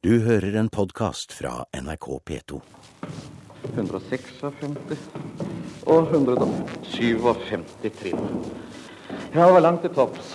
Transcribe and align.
Du 0.00 0.14
hører 0.24 0.54
en 0.56 0.68
podkast 0.72 1.34
fra 1.36 1.66
NRK 1.76 2.06
P2. 2.24 2.58
156 3.74 4.38
og 5.92 6.14
157 6.14 7.90
trinn. 7.98 8.22
Ja, 9.34 9.44
det 9.44 9.50
var 9.58 9.60
langt 9.60 9.84
til 9.84 9.92
topps. 9.92 10.30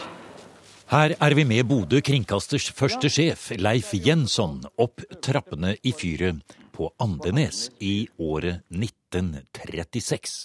Her 0.93 1.15
er 1.17 1.37
vi 1.39 1.47
med 1.49 1.65
Bodø 1.65 2.03
kringkasters 2.05 2.69
første 2.77 3.09
sjef, 3.09 3.47
Leif 3.57 3.89
Jensson, 3.97 4.61
opp 4.77 5.01
trappene 5.25 5.73
i 5.81 5.95
fyret 5.97 6.45
på 6.69 6.91
Andenes 7.01 7.71
i 7.81 8.05
året 8.21 8.61
1936. 8.69 10.37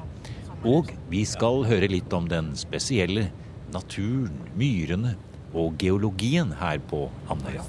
Og 0.65 0.89
vi 1.13 1.21
skal 1.29 1.61
høre 1.69 1.91
litt 1.93 2.09
om 2.17 2.25
den 2.27 2.55
spesielle 2.57 3.29
naturen, 3.69 4.33
myrene 4.57 5.13
og 5.53 5.77
geologien 5.77 6.57
her 6.57 6.81
på 6.89 7.05
Andøya. 7.29 7.61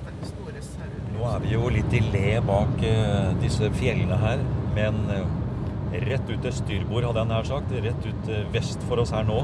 Nå 1.20 1.28
er 1.28 1.42
vi 1.42 1.50
jo 1.52 1.66
litt 1.68 1.92
i 1.92 1.98
le 2.00 2.38
bak 2.48 2.78
uh, 2.80 3.34
disse 3.42 3.68
fjellene 3.76 4.16
her, 4.22 4.40
men 4.72 5.02
uh, 5.10 5.26
rett 6.06 6.30
ut 6.30 6.40
til 6.40 6.54
styrbord, 6.56 7.04
hadde 7.10 7.20
jeg 7.20 7.28
nær 7.28 7.44
sagt, 7.44 7.74
rett 7.84 8.06
ut 8.06 8.30
uh, 8.32 8.38
vest 8.54 8.86
for 8.88 9.02
oss 9.02 9.12
her 9.12 9.26
nå, 9.28 9.42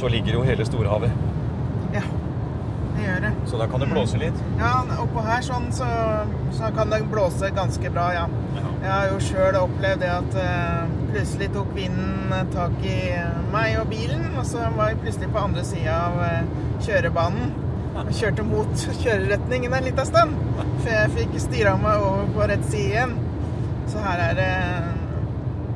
så 0.00 0.08
ligger 0.08 0.38
jo 0.38 0.46
hele 0.48 0.64
storhavet. 0.64 1.12
Ja, 1.92 2.06
det 2.96 3.04
gjør 3.04 3.22
det. 3.26 3.34
Så 3.52 3.60
da 3.60 3.68
kan 3.68 3.84
det 3.84 3.90
blåse 3.92 4.24
litt? 4.24 4.40
Ja, 4.56 4.72
oppå 5.04 5.28
her 5.28 5.44
sånn 5.44 5.68
så, 5.76 5.92
så 6.56 6.72
kan 6.72 6.96
det 6.96 7.04
blåse 7.12 7.52
ganske 7.60 7.92
bra, 7.92 8.08
ja. 8.16 8.26
Jeg 8.56 8.90
har 8.94 9.12
jo 9.12 9.20
sjøl 9.20 9.60
opplevd 9.60 10.06
det 10.06 10.14
at 10.16 10.40
uh, 10.40 11.00
plutselig 11.10 11.52
tok 11.52 11.76
vinden 11.76 12.52
tak 12.56 12.80
i 12.80 13.00
meg 13.52 13.76
og 13.82 13.92
bilen, 13.92 14.30
og 14.40 14.48
så 14.48 14.72
var 14.72 14.94
jeg 14.94 15.04
plutselig 15.04 15.34
på 15.36 15.48
andre 15.50 15.68
sida 15.68 16.04
av 16.06 16.22
uh, 16.24 16.62
kjørebanen. 16.80 17.58
Kjørte 17.90 18.44
mot 18.46 18.82
kjøreretningen 19.02 19.74
en 19.74 19.86
liten 19.86 20.06
stund, 20.06 20.34
før 20.84 20.92
jeg 20.94 21.12
fikk 21.16 21.36
styra 21.42 21.76
meg 21.80 22.02
over 22.06 22.28
på 22.36 22.48
rett 22.50 22.66
side 22.70 22.90
igjen. 22.94 23.14
Så 23.90 24.02
her 24.04 24.22
er 24.28 24.36
det 24.38 24.50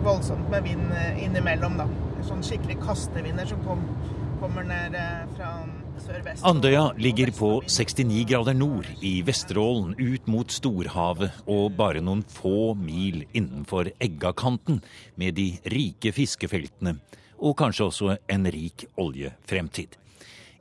voldsomt 0.05 0.51
med 0.53 0.67
vind 0.67 0.93
innimellom, 1.23 1.79
da. 1.81 1.89
Sånn 2.25 2.45
skikkelig 2.47 2.79
kastevinder 2.85 3.49
som 3.49 3.61
kom, 3.67 3.83
kommer 4.41 4.67
ned 4.67 4.95
fra 5.35 5.51
sør-vest. 6.05 6.45
Andøya 6.47 6.85
ligger 7.01 7.33
på 7.35 7.51
69 7.67 8.23
grader 8.31 8.57
nord 8.57 8.89
i 9.05 9.17
Vesterålen 9.27 9.97
ut 9.99 10.31
mot 10.31 10.55
storhavet 10.55 11.43
og 11.51 11.75
bare 11.79 12.03
noen 12.05 12.23
få 12.29 12.73
mil 12.79 13.25
innenfor 13.33 13.91
Eggakanten 14.03 14.81
med 15.21 15.37
de 15.39 15.51
rike 15.75 16.15
fiskefeltene 16.17 16.97
og 17.45 17.59
kanskje 17.59 17.91
også 17.91 18.17
en 18.31 18.49
rik 18.55 18.87
oljefremtid. 19.01 19.99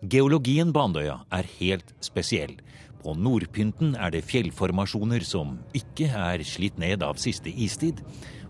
Geologien 0.03 0.73
på 0.75 0.81
Andøya 0.83 1.21
er 1.31 1.47
helt 1.61 1.93
spesiell. 2.03 2.57
På 2.99 3.13
nordpynten 3.15 3.93
er 3.95 4.11
det 4.11 4.25
fjellformasjoner 4.27 5.23
som 5.23 5.53
ikke 5.77 6.09
er 6.11 6.43
slitt 6.43 6.75
ned 6.81 7.05
av 7.07 7.21
siste 7.23 7.47
istid. 7.47 8.01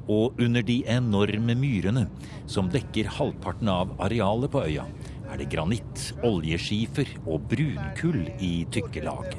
Og 0.09 0.40
under 0.41 0.66
de 0.66 0.80
enorme 0.90 1.53
myrene 1.56 2.08
som 2.50 2.72
dekker 2.74 3.12
halvparten 3.19 3.69
av 3.69 3.94
arealet 4.02 4.50
på 4.52 4.64
øya, 4.66 4.88
er 5.30 5.40
det 5.40 5.52
granitt, 5.53 6.08
oljeskifer 6.25 7.14
og 7.24 7.46
brunkull 7.53 8.25
i 8.41 8.66
tykke 8.74 9.06
lag. 9.06 9.30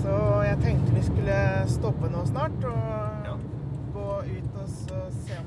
Så 0.00 0.16
jeg 0.46 0.60
tenkte 0.64 0.96
vi 0.96 1.04
skulle 1.04 1.38
stoppe 1.68 2.08
nå 2.08 2.24
snart 2.32 2.64
og 2.64 3.44
gå 3.92 4.08
ut 4.24 4.56
og 4.56 4.59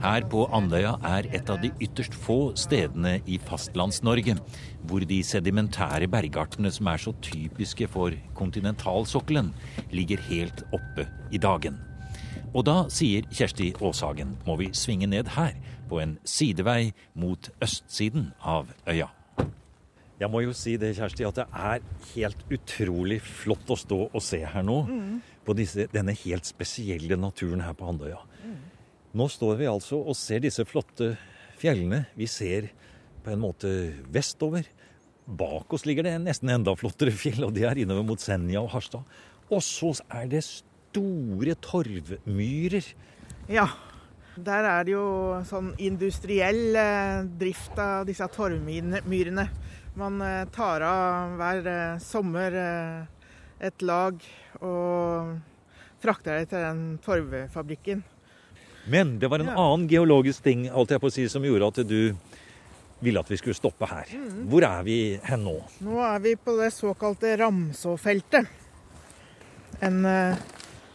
Her 0.03 0.25
på 0.27 0.43
Andøya 0.51 0.97
er 1.07 1.29
et 1.35 1.49
av 1.51 1.61
de 1.63 1.71
ytterst 1.83 2.15
få 2.17 2.53
stedene 2.59 3.17
i 3.29 3.37
Fastlands-Norge 3.39 4.35
hvor 4.87 5.05
de 5.07 5.21
sedimentære 5.23 6.09
bergartene 6.11 6.71
som 6.73 6.89
er 6.91 6.99
så 6.99 7.13
typiske 7.23 7.87
for 7.91 8.15
kontinentalsokkelen, 8.35 9.53
ligger 9.95 10.21
helt 10.27 10.65
oppe 10.75 11.07
i 11.31 11.39
dagen. 11.39 11.79
Og 12.53 12.67
da, 12.67 12.83
sier 12.93 13.25
Kjersti 13.33 13.71
Aashagen, 13.79 14.35
må 14.45 14.59
vi 14.59 14.69
svinge 14.77 15.07
ned 15.09 15.31
her, 15.37 15.55
på 15.89 15.99
en 16.03 16.17
sidevei 16.27 16.93
mot 17.19 17.49
østsiden 17.63 18.31
av 18.39 18.69
øya. 18.89 19.09
Jeg 20.21 20.29
må 20.31 20.43
jo 20.45 20.53
si 20.55 20.75
det, 20.79 20.93
Kjersti, 20.95 21.25
at 21.27 21.39
det 21.41 21.47
er 21.51 21.81
helt 22.13 22.43
utrolig 22.53 23.17
flott 23.25 23.71
å 23.73 23.77
stå 23.79 23.99
og 24.05 24.21
se 24.23 24.43
her 24.45 24.63
nå. 24.65 24.77
På 25.43 25.55
disse, 25.57 25.89
denne 25.91 26.13
helt 26.15 26.47
spesielle 26.47 27.17
naturen 27.19 27.65
her 27.65 27.73
på 27.75 27.89
Andøya. 27.89 28.21
Nå 29.13 29.27
står 29.29 29.59
vi 29.59 29.69
altså 29.69 29.99
og 30.01 30.15
ser 30.17 30.41
disse 30.41 30.63
flotte 30.65 31.11
fjellene. 31.61 32.07
Vi 32.17 32.25
ser 32.25 32.71
på 33.23 33.29
en 33.29 33.43
måte 33.43 33.69
vestover. 34.13 34.65
Bak 35.23 35.73
oss 35.77 35.85
ligger 35.85 36.07
det 36.07 36.15
nesten 36.23 36.49
enda 36.51 36.73
flottere 36.75 37.13
fjell, 37.15 37.45
og 37.45 37.53
det 37.55 37.67
er 37.69 37.83
innover 37.83 38.07
mot 38.07 38.21
Senja 38.21 38.63
og 38.63 38.71
Harstad. 38.73 39.05
Og 39.53 39.61
så 39.63 39.93
er 40.09 40.25
det 40.31 40.41
store 40.47 41.55
torvmyrer. 41.61 42.89
Ja. 43.53 43.69
Der 44.33 44.65
er 44.65 44.81
det 44.87 44.95
jo 44.95 45.05
sånn 45.45 45.75
industriell 45.77 46.73
eh, 46.73 47.19
drift 47.37 47.77
av 47.77 48.07
disse 48.09 48.25
torvmyrene. 48.33 49.45
Man 49.93 50.17
eh, 50.25 50.47
tar 50.55 50.81
av 50.89 51.35
hver 51.37 51.69
eh, 51.69 51.99
sommer 52.01 52.57
et 53.61 53.85
lag 53.85 54.17
og 54.57 55.35
frakter 56.01 56.41
det 56.41 56.49
til 56.49 56.65
den 56.65 56.81
torvfabrikken. 57.05 58.01
Men 58.89 59.19
det 59.19 59.27
var 59.31 59.39
en 59.39 59.45
Ja. 59.47 59.55
annen 59.57 59.87
geologisk 59.87 60.43
ting 60.43 60.67
alt 60.69 60.89
jeg 60.89 60.99
på 60.99 61.07
å 61.07 61.11
si, 61.11 61.27
som 61.29 61.43
gjorde 61.43 61.67
at 61.67 61.87
du 61.87 62.15
ville 63.03 63.19
at 63.19 63.27
vi 63.29 63.37
skulle 63.37 63.55
stoppe 63.55 63.85
her. 63.87 64.05
Hvor 64.47 64.63
er 64.63 64.83
vi 64.83 65.19
hen 65.23 65.43
nå? 65.43 65.61
Nå 65.81 65.99
er 66.03 66.19
vi 66.19 66.35
på 66.35 66.55
det 66.59 66.71
såkalte 66.73 67.37
Ramsåfeltet. 67.37 68.47
En 69.81 70.05
eh, 70.05 70.35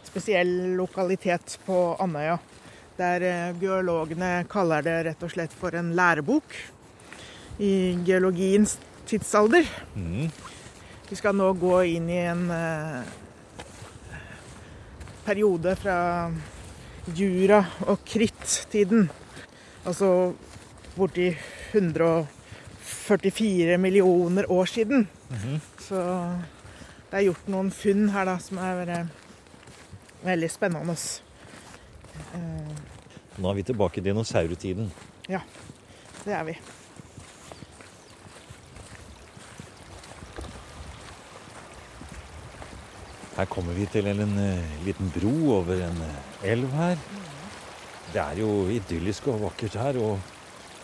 spesiell 0.05 0.77
lokalitet 0.77 1.59
på 1.67 1.97
Andøya. 2.01 2.39
Der 2.99 3.23
eh, 3.23 3.53
geologene 3.61 4.45
kaller 4.49 4.83
det 4.83 5.05
rett 5.07 5.23
og 5.23 5.31
slett 5.31 5.53
for 5.53 5.75
en 5.77 5.95
lærebok 5.95 6.57
i 7.61 7.95
geologiens 8.07 8.79
tidsalder. 9.07 9.65
Vi 11.09 11.17
skal 11.17 11.35
nå 11.35 11.53
gå 11.57 11.83
inn 11.97 12.09
i 12.13 12.19
en 12.29 12.51
eh, 12.51 13.03
periode 15.25 15.77
fra 15.77 16.31
jura- 17.17 17.67
og 17.87 17.99
krittiden. 18.07 19.11
Altså 19.87 20.35
borti 20.97 21.37
144 21.73 23.79
millioner 23.79 24.51
år 24.51 24.65
siden. 24.67 25.09
Så 25.81 25.97
det 27.11 27.19
er 27.19 27.23
gjort 27.29 27.49
noen 27.49 27.71
funn 27.73 28.09
her 28.13 28.25
da, 28.29 28.37
som 28.43 28.59
er 28.59 29.07
veldig 30.25 30.51
spennende. 30.51 30.97
Eh, 32.35 32.73
Nå 33.39 33.51
er 33.51 33.55
vi 33.55 33.63
tilbake 33.63 33.99
i 34.01 34.05
dinosaurtiden. 34.05 34.91
ja, 35.29 35.41
det 36.25 36.33
er 36.35 36.45
vi. 36.45 36.57
Her 43.39 43.47
kommer 43.47 43.77
vi 43.77 43.87
til 43.87 44.09
en, 44.11 44.35
uh, 44.35 44.79
liten 44.83 45.13
bro 45.15 45.31
over 45.61 45.79
en 45.87 46.01
uh, 46.03 46.15
elv 46.43 46.73
her. 46.75 46.99
Det 48.13 48.19
er 48.19 48.41
jo 48.41 48.67
idyllisk 48.75 49.29
og 49.31 49.45
vakkert 49.45 49.77
her, 49.79 49.99
og 50.03 50.19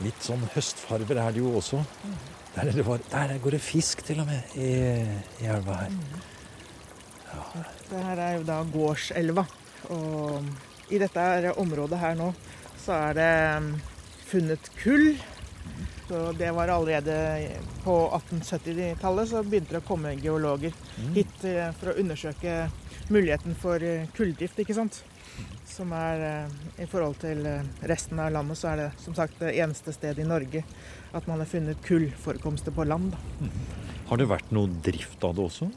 litt 0.04 0.22
sånn 0.22 0.44
høstfarver 0.54 1.18
er 1.18 1.34
det 1.34 1.42
jo 1.42 1.50
også. 1.58 1.80
Der, 2.54 2.70
det 2.70 2.84
var, 2.86 3.02
der 3.10 3.34
går 3.42 3.56
det 3.56 3.60
fisk 3.64 4.04
til 4.06 4.22
og 4.22 4.28
med 4.30 4.54
i, 4.54 4.70
i 5.42 5.50
elva 5.50 5.80
her. 5.80 5.98
Ja. 7.32 7.64
Det 7.90 8.02
her 8.04 8.22
er 8.22 8.36
jo 8.38 8.46
da 8.46 8.60
Gårdselva. 8.70 9.46
Og 9.90 10.94
i 10.94 11.00
dette 11.02 11.54
området 11.58 11.98
her 11.98 12.14
nå 12.18 12.30
så 12.84 13.00
er 13.08 13.18
det 13.18 13.30
um, 13.56 13.70
funnet 14.30 14.70
kull. 14.78 15.16
Så 16.08 16.32
det 16.36 16.50
var 16.52 16.68
allerede 16.68 17.50
på 17.84 17.94
1870-tallet 18.30 19.28
så 19.28 19.42
begynte 19.42 19.76
det 19.76 19.80
å 19.80 19.88
komme 19.88 20.12
geologer 20.20 20.74
hit 21.14 21.44
eh, 21.48 21.70
for 21.78 21.92
å 21.92 21.98
undersøke 22.00 22.66
muligheten 23.08 23.56
for 23.56 23.80
eh, 23.82 24.04
kulldrift, 24.16 24.60
ikke 24.60 24.76
sant. 24.76 25.00
Som 25.68 25.94
er 25.96 26.24
eh, 26.28 26.58
I 26.84 26.88
forhold 26.90 27.16
til 27.24 27.40
resten 27.88 28.20
av 28.20 28.34
landet 28.36 28.60
så 28.60 28.74
er 28.74 28.82
det 28.82 28.90
som 29.00 29.16
sagt 29.16 29.40
det 29.40 29.54
eneste 29.56 29.94
stedet 29.96 30.20
i 30.20 30.28
Norge 30.28 30.64
at 31.14 31.30
man 31.30 31.40
har 31.40 31.48
funnet 31.48 31.80
kullforekomster 31.86 32.74
på 32.74 32.84
land. 32.84 33.16
Mm. 33.40 33.54
Har 34.10 34.20
det 34.20 34.28
vært 34.28 34.52
noe 34.52 34.68
drift 34.84 35.24
av 35.24 35.32
det 35.38 35.46
også? 35.46 35.70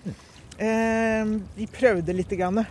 Eh, 0.58 1.34
de 1.56 1.70
prøvde 1.72 2.16
lite 2.18 2.36
grann. 2.36 2.66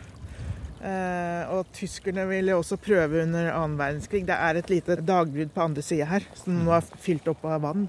Eh, 0.77 1.53
og 1.57 1.71
tyskerne 1.73 2.27
ville 2.29 2.57
også 2.57 2.77
prøve 2.77 3.23
under 3.25 3.49
annen 3.55 3.79
verdenskrig. 3.81 4.27
Det 4.29 4.37
er 4.37 4.59
et 4.59 4.71
lite 4.71 4.99
dagbrudd 5.01 5.55
på 5.55 5.65
andre 5.65 5.85
sida 5.85 6.09
her, 6.11 6.27
som 6.37 6.59
nå 6.67 6.75
er 6.77 6.91
fylt 7.01 7.29
opp 7.33 7.47
av 7.49 7.63
vann. 7.65 7.87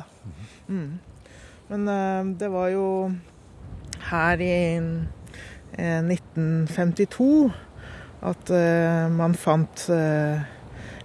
Mm. 0.67 0.99
Men 1.67 1.89
eh, 1.91 2.29
det 2.39 2.51
var 2.53 2.71
jo 2.71 2.87
her 4.07 4.43
i 4.43 4.53
eh, 4.77 6.03
1952 6.03 7.49
at 8.27 8.53
eh, 8.55 9.07
man 9.13 9.35
fant 9.37 9.87
eh, 9.93 10.45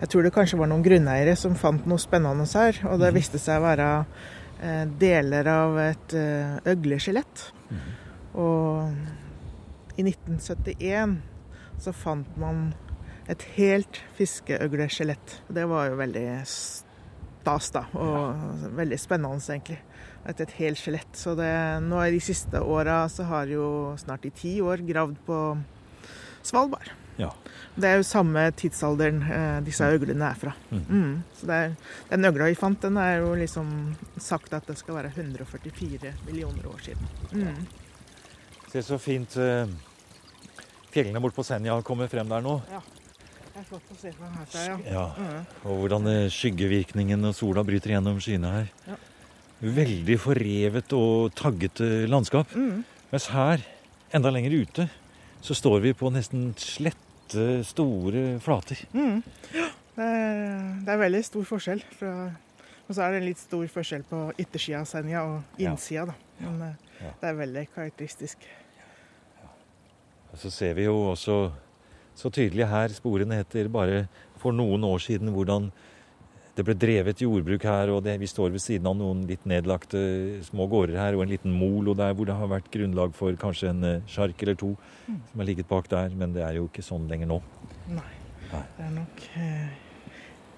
Jeg 0.03 0.11
tror 0.11 0.25
det 0.25 0.35
kanskje 0.35 0.59
var 0.59 0.71
noen 0.71 0.83
grunneiere 0.83 1.35
som 1.39 1.55
fant 1.59 1.85
noe 1.87 2.01
spennende 2.03 2.47
her. 2.51 2.79
Og 2.91 2.99
det 2.99 3.13
viste 3.15 3.39
seg 3.39 3.61
å 3.61 3.67
være 3.69 3.91
deler 4.99 5.47
av 5.47 5.77
et 5.79 6.15
øgleskjelett. 6.73 7.45
Og 8.35 8.91
i 9.95 10.03
1971 10.03 11.15
så 11.83 11.93
fant 11.95 12.37
man 12.41 12.69
et 13.31 13.43
helt 13.57 14.01
fiskeøgleskjelett. 14.19 15.43
Det 15.53 15.67
var 15.71 15.91
jo 15.91 15.99
veldig 16.01 16.27
stas, 16.47 17.71
da. 17.75 17.85
Og 17.99 18.15
ja. 18.15 18.71
veldig 18.83 18.99
spennende, 19.01 19.43
egentlig. 19.55 19.79
Et, 20.23 20.41
et 20.45 20.57
helt 20.61 20.79
skjelett. 20.79 21.13
Så 21.19 21.37
det, 21.39 21.51
nå 21.83 22.01
i 22.05 22.15
de 22.15 22.23
siste 22.23 22.63
åra 22.63 23.05
så 23.11 23.27
har 23.31 23.51
jo 23.51 23.67
snart 24.01 24.27
i 24.29 24.35
ti 24.35 24.57
år 24.63 24.85
gravd 24.87 25.23
på 25.27 25.39
Svalbard. 26.43 26.91
Ja. 27.21 27.29
Det 27.77 27.89
er 27.89 27.99
jo 28.01 28.07
samme 28.07 28.47
tidsalderen 28.57 29.21
eh, 29.27 29.59
disse 29.67 29.87
øglene 29.87 30.31
er 30.33 30.39
fra. 30.39 30.55
Mm. 30.71 30.83
Mm. 30.89 31.13
Så 31.39 31.51
er, 31.53 31.75
Den 32.09 32.27
øgla 32.27 32.49
vi 32.51 32.59
fant, 32.59 32.81
den 32.83 32.99
er 32.99 33.21
jo 33.21 33.35
liksom 33.39 33.71
sagt 34.17 34.55
at 34.57 34.67
det 34.71 34.79
skal 34.81 34.99
være 34.99 35.13
144 35.13 36.15
millioner 36.27 36.67
år 36.73 36.83
siden. 36.89 37.15
Mm. 37.33 37.65
Se 38.73 38.83
så 38.87 38.99
fint 39.03 39.37
uh 39.37 39.67
fjellene 40.93 41.23
bort 41.23 41.37
på 41.37 41.45
Senja 41.47 41.79
kommer 41.87 42.11
frem 42.13 42.29
der 42.31 42.45
nå. 42.45 42.59
Ja. 42.73 42.83
Det 43.53 43.61
er 43.61 43.67
flott 43.69 43.91
å 43.93 43.97
se 44.01 44.11
fra 44.17 44.31
her 44.33 44.55
ja. 44.89 45.03
ja. 45.13 45.41
Og 45.69 45.83
hvordan 45.83 46.09
eh, 46.09 46.31
skyggevirkningen 46.33 47.29
og 47.29 47.35
sola 47.37 47.65
bryter 47.69 47.93
gjennom 47.93 48.21
skyene 48.23 48.53
her. 48.55 48.71
Ja. 48.89 48.97
Veldig 49.63 50.17
forrevet 50.19 50.95
og 50.97 51.35
taggete 51.39 52.07
landskap. 52.11 52.55
Mm. 52.57 52.81
Mens 53.13 53.29
her, 53.35 53.61
enda 54.17 54.33
lenger 54.33 54.57
ute, 54.57 54.89
så 55.45 55.57
står 55.59 55.83
vi 55.85 55.93
på 55.99 56.09
nesten 56.15 56.55
slette, 56.59 57.61
store 57.69 58.25
flater. 58.45 58.81
Mm. 58.97 59.21
Ja, 59.53 59.69
det 59.99 60.09
er, 60.09 60.49
det 60.87 60.95
er, 60.95 61.03
veldig 61.05 61.23
stor 61.29 61.47
forskjell. 61.53 61.85
Fra, 62.01 62.15
og 62.89 62.97
så 62.97 63.05
er 63.05 63.19
det 63.19 63.23
litt 63.29 63.45
stor 63.45 63.69
forskjell 63.77 64.09
på 64.09 64.25
yttersida 64.41 64.81
av 64.81 64.89
Senja 64.89 65.27
og 65.29 65.61
innsida. 65.61 66.09
Da. 66.09 66.17
Men 66.41 66.67
eh, 66.71 67.15
det 67.21 67.31
er 67.31 67.41
veldig 67.45 67.69
karakteristisk. 67.77 68.49
Så 70.41 70.51
ser 70.53 70.77
vi 70.79 70.87
jo 70.87 70.97
også 71.13 71.37
så 72.17 72.31
tydelig 72.33 72.69
her 72.69 72.93
sporene 72.93 73.41
etter 73.43 73.71
bare 73.73 74.07
for 74.41 74.55
noen 74.57 74.85
år 74.85 75.01
siden 75.05 75.33
hvordan 75.33 75.71
det 76.53 76.65
ble 76.69 76.75
drevet 76.77 77.23
jordbruk 77.25 77.65
her, 77.65 77.91
og 77.95 78.03
det, 78.05 78.19
vi 78.21 78.29
står 78.29 78.51
ved 78.53 78.61
siden 78.61 78.89
av 78.91 78.97
noen 78.99 79.23
litt 79.29 79.47
nedlagte 79.49 80.01
små 80.45 80.67
gårder 80.69 80.99
her, 81.01 81.17
og 81.17 81.25
en 81.25 81.33
liten 81.33 81.55
molo 81.57 81.95
der 81.97 82.13
hvor 82.13 82.29
det 82.29 82.37
har 82.37 82.51
vært 82.51 82.69
grunnlag 82.75 83.15
for 83.17 83.39
kanskje 83.41 83.71
en 83.71 83.87
uh, 83.87 84.03
sjark 84.11 84.45
eller 84.45 84.59
to 84.61 84.75
mm. 85.07 85.23
som 85.31 85.41
har 85.41 85.49
ligget 85.49 85.71
bak 85.71 85.89
der, 85.89 86.13
men 86.13 86.37
det 86.37 86.45
er 86.45 86.59
jo 86.59 86.67
ikke 86.69 86.85
sånn 86.85 87.09
lenger 87.09 87.31
nå. 87.33 87.41
Nei. 87.89 88.11
Nei. 88.51 88.63
Det 88.77 88.85
er 88.85 88.93
nok 88.93 89.23
eh, 89.41 89.69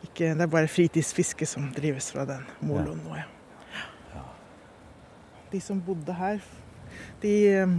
ikke 0.09 0.33
Det 0.35 0.43
er 0.43 0.51
bare 0.51 0.71
fritidsfiske 0.71 1.47
som 1.47 1.69
drives 1.77 2.09
fra 2.11 2.25
den 2.27 2.43
moloen 2.67 2.99
ja. 2.99 3.05
nå, 3.05 3.19
ja. 3.21 3.85
ja. 4.17 4.25
De 5.53 5.61
som 5.63 5.79
bodde 5.85 6.17
her, 6.19 6.43
de 7.23 7.37
um, 7.63 7.77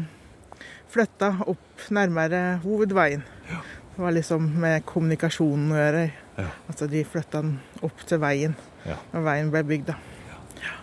flytta 0.93 1.31
opp 1.47 1.87
nærmere 1.93 2.59
hovedveien. 2.63 3.23
Ja. 3.49 3.61
Det 3.95 4.03
var 4.03 4.11
liksom 4.11 4.47
med 4.59 4.83
kommunikasjonen 4.87 5.71
å 5.71 5.79
gjøre. 5.79 6.03
Ja. 6.35 6.49
Altså 6.67 6.87
de 6.91 7.03
flytta 7.07 7.41
den 7.45 7.57
opp 7.85 8.01
til 8.07 8.19
veien 8.19 8.55
ja. 8.83 8.97
når 9.13 9.25
veien 9.29 9.51
ble 9.53 9.63
bygd. 9.69 9.93
Ja. 9.93 10.73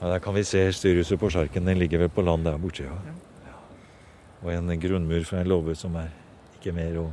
Der 0.00 0.22
kan 0.24 0.36
vi 0.36 0.46
se 0.48 0.62
styrehuset 0.72 1.20
på 1.20 1.28
Sjarken. 1.32 1.68
Den 1.68 1.78
ligger 1.80 2.00
vel 2.00 2.12
på 2.12 2.24
land 2.24 2.48
der 2.48 2.56
borte. 2.60 2.88
Ja. 2.88 3.16
Og 4.40 4.54
en 4.54 4.72
grunnmur 4.80 5.26
fra 5.28 5.42
en 5.42 5.50
låve 5.52 5.74
som 5.76 5.96
er 6.00 6.08
ikke 6.56 6.72
mer, 6.72 6.96
og 7.02 7.10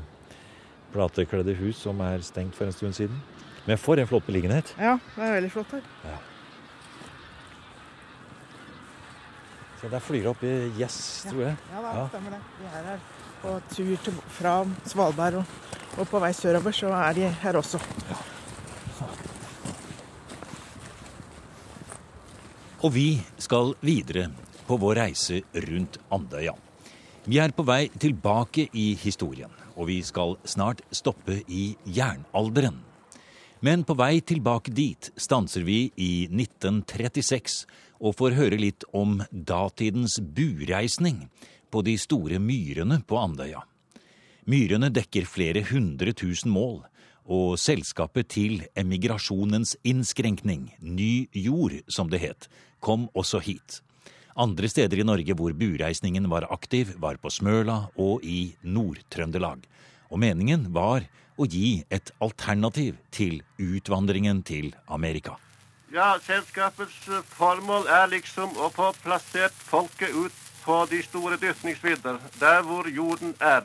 platekledde 0.93 1.57
hus 1.59 1.81
som 1.83 1.99
er 2.03 2.23
stengt 2.23 2.55
for 2.55 2.67
en 2.67 2.75
stund 2.75 2.95
siden. 2.95 3.19
Men 3.67 3.79
for 3.79 3.99
en 3.99 4.07
flott 4.07 4.23
beliggenhet. 4.25 4.71
Ja, 4.79 4.95
det 5.17 5.23
er 5.27 5.33
veldig 5.35 5.51
flott 5.51 5.75
her. 5.75 5.87
Ja. 6.07 6.15
Så 9.77 9.89
der 9.91 10.01
flyr 10.01 10.23
det 10.25 10.31
opp 10.31 10.43
i 10.47 10.53
Gjess, 10.77 10.99
tror 11.29 11.43
jeg. 11.43 11.57
Ja, 11.73 11.81
da 11.85 12.07
stemmer 12.09 12.33
det. 12.33 12.39
De 12.57 12.69
er 12.71 12.87
her 12.91 13.03
på 13.41 13.53
tur 13.69 13.93
til, 14.03 14.15
fra 14.39 14.55
Svalbard 14.89 15.37
og, 15.41 15.51
og, 15.97 16.07
på 16.09 16.21
vei 16.23 16.31
sørover, 16.33 16.73
så 16.73 16.89
er 16.97 17.17
de 17.17 17.29
her 17.43 17.59
også. 17.59 17.81
Ja. 18.09 18.17
Og 22.85 22.93
vi 22.93 23.07
skal 23.41 23.73
videre 23.85 24.27
på 24.67 24.77
vår 24.81 25.01
reise 25.01 25.43
rundt 25.67 26.01
Andøya. 26.13 26.53
Vi 27.27 27.39
er 27.43 27.53
på 27.53 27.65
vei 27.67 27.87
tilbake 27.99 28.69
i 28.73 28.89
historien, 28.97 29.51
og 29.75 29.89
vi 29.89 30.01
skal 30.05 30.37
snart 30.47 30.81
stoppe 30.95 31.41
i 31.47 31.69
jernalderen. 31.85 32.86
Men 33.59 33.83
på 33.83 33.95
vei 33.97 34.19
tilbake 34.21 34.71
dit 34.71 35.09
stanser 35.17 35.63
vi 35.65 35.87
i 35.95 36.27
1936 36.29 37.63
og 37.97 38.13
får 38.19 38.35
høre 38.37 38.59
litt 38.61 38.85
om 38.93 39.17
datidens 39.31 40.19
bureisning 40.21 41.23
på 41.73 41.81
de 41.81 41.95
store 41.97 42.37
myrene 42.39 42.99
på 43.07 43.17
Andøya. 43.17 43.63
Myrene 44.47 44.91
dekker 44.93 45.25
flere 45.27 45.65
hundre 45.71 46.13
tusen 46.15 46.53
mål, 46.53 46.83
og 47.27 47.57
selskapet 47.59 48.29
til 48.31 48.61
emigrasjonens 48.79 49.73
innskrenkning, 49.83 50.69
Ny 50.79 51.27
Jord 51.35 51.81
som 51.91 52.07
det 52.13 52.21
het, 52.23 52.47
kom 52.79 53.09
også 53.17 53.41
hit. 53.43 53.81
Andre 54.37 54.69
steder 54.69 55.01
i 55.01 55.07
Norge 55.07 55.33
hvor 55.35 55.51
bureisningen 55.57 56.29
var 56.29 56.45
aktiv, 56.53 56.93
var 57.01 57.17
på 57.17 57.33
Smøla 57.33 57.87
og 57.97 58.23
i 58.23 58.53
Nord-Trøndelag. 58.61 59.65
Og 60.13 60.21
meningen 60.21 60.69
var 60.71 61.09
å 61.37 61.45
gi 61.45 61.83
et 61.93 62.11
alternativ 62.21 62.97
til 63.13 63.41
utvandringen 63.61 64.41
til 64.43 64.73
Amerika. 64.87 65.37
Ja, 65.93 66.17
selskapets 66.19 67.07
eh, 67.07 67.23
formål 67.37 67.87
er 67.87 68.09
liksom 68.11 68.57
å 68.59 68.67
få 68.75 68.91
plassert 69.03 69.55
folket 69.69 70.11
ut 70.11 70.43
på 70.65 70.81
de 70.91 70.99
store 71.05 71.37
dyrkningsvidder, 71.39 72.17
der 72.41 72.65
hvor 72.67 72.89
jorden 72.91 73.35
er. 73.39 73.63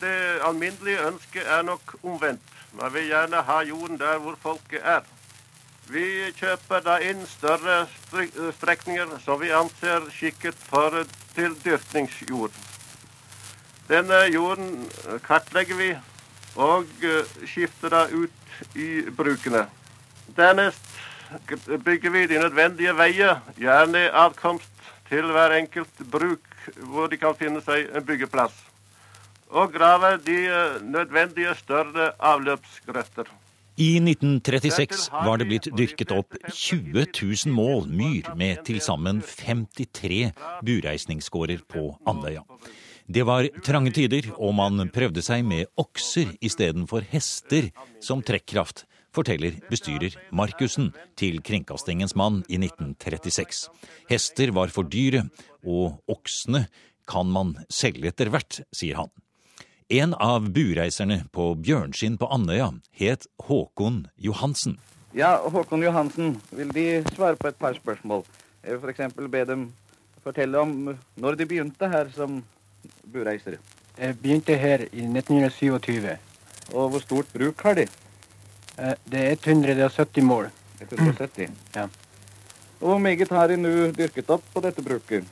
Det 0.00 0.38
alminnelige 0.46 1.08
ønsket 1.08 1.46
er 1.46 1.64
nok 1.66 1.96
omvendt. 2.02 2.52
Man 2.72 2.92
vil 2.94 3.08
gjerne 3.10 3.42
ha 3.48 3.62
jorden 3.66 3.98
der 3.98 4.20
hvor 4.22 4.38
folket 4.42 4.84
er. 4.86 5.02
Vi 5.90 6.30
kjøper 6.38 6.84
da 6.86 7.00
inn 7.02 7.26
større 7.26 7.80
eh, 8.14 8.38
strekninger 8.60 9.18
som 9.24 9.40
vi 9.42 9.50
anser 9.50 10.06
skikket 10.14 10.60
for 10.70 11.00
eh, 11.00 11.18
til 11.34 11.56
dyrkningsjord. 11.64 12.54
Denne 13.90 14.22
jorden 14.30 14.86
kartlegger 15.26 15.74
vi 15.74 15.90
og 16.56 16.86
skifter 17.46 17.92
det 17.94 18.04
ut 18.12 18.76
i 18.78 18.90
brukene. 19.16 19.66
Dernest 20.36 20.86
bygger 21.84 22.10
vi 22.10 22.26
de 22.26 22.40
nødvendige 22.42 22.94
veier, 22.98 23.40
gjerne 23.58 24.08
adkomst 24.10 24.70
til 25.10 25.30
hver 25.34 25.54
enkelt 25.58 26.02
bruk 26.10 26.46
hvor 26.76 27.08
de 27.10 27.18
kan 27.20 27.36
finne 27.38 27.62
seg 27.64 27.88
en 27.94 28.04
byggeplass. 28.06 28.54
Og 29.50 29.72
graver 29.74 30.18
de 30.22 30.36
eh, 30.46 30.82
nødvendige 30.86 31.54
større 31.58 32.12
avløpsgrøtter. 32.18 33.30
I 33.80 33.96
1936 33.96 35.08
var 35.24 35.40
det 35.40 35.46
blitt 35.48 35.70
dyrket 35.72 36.12
opp 36.12 36.36
20 36.52 37.06
000 37.16 37.54
mål 37.54 37.88
myr 37.88 38.28
med 38.36 38.60
til 38.66 38.80
sammen 38.84 39.22
53 39.24 40.34
bureisningsgårder 40.66 41.64
på 41.70 41.86
Andøya. 42.06 42.44
Det 43.10 43.24
var 43.26 43.48
trange 43.66 43.90
tider, 43.90 44.28
og 44.38 44.52
man 44.54 44.84
prøvde 44.94 45.22
seg 45.26 45.42
med 45.42 45.66
okser 45.82 46.28
istedenfor 46.46 47.02
hester 47.10 47.72
som 47.98 48.20
trekkraft, 48.22 48.84
forteller 49.10 49.56
bestyrer 49.66 50.14
Markussen 50.30 50.92
til 51.18 51.40
Kringkastingens 51.42 52.14
mann 52.14 52.44
i 52.46 52.60
1936. 52.60 53.64
Hester 54.12 54.52
var 54.54 54.70
for 54.70 54.86
dyre, 54.86 55.24
og 55.66 55.98
oksene 56.06 56.68
kan 57.10 57.32
man 57.34 57.56
selge 57.66 58.12
etter 58.12 58.30
hvert, 58.30 58.60
sier 58.70 59.00
han. 59.00 59.10
En 59.90 60.14
av 60.14 60.46
bureiserne 60.54 61.24
på 61.34 61.48
Bjørnskinn 61.58 62.14
på 62.20 62.30
Andøya 62.30 62.70
het 63.00 63.26
Håkon 63.48 64.04
Johansen. 64.22 64.78
Ja, 65.18 65.34
Håkon 65.50 65.82
Johansen, 65.82 66.36
vil 66.54 66.70
De 66.70 66.86
svare 67.10 67.34
på 67.34 67.50
et 67.50 67.58
par 67.58 67.74
spørsmål? 67.74 68.22
F.eks. 68.62 69.02
be 69.18 69.44
dem 69.50 69.72
fortelle 70.22 70.62
om 70.62 70.94
når 71.18 71.42
de 71.42 71.50
begynte 71.50 71.90
her 71.90 72.14
som 72.14 72.44
bureiser. 73.12 73.58
Jeg 73.98 74.16
begynte 74.22 74.56
her 74.56 74.84
i 74.92 75.02
1927. 75.06 76.16
Og 76.72 76.90
hvor 76.90 77.00
stort 77.02 77.26
bruk 77.34 77.62
har 77.62 77.74
de? 77.74 77.86
Eh, 78.78 78.94
Det 79.10 79.20
er 79.20 79.36
170 79.36 80.22
mål. 80.24 80.50
170. 80.80 81.50
Ja. 81.76 81.88
Og 82.80 82.88
hvor 82.88 82.98
meget 82.98 83.28
har 83.28 83.46
de 83.48 83.56
nå 83.60 83.90
dyrket 83.92 84.30
opp 84.30 84.44
på 84.54 84.60
dette 84.64 84.80
bruket? 84.82 85.24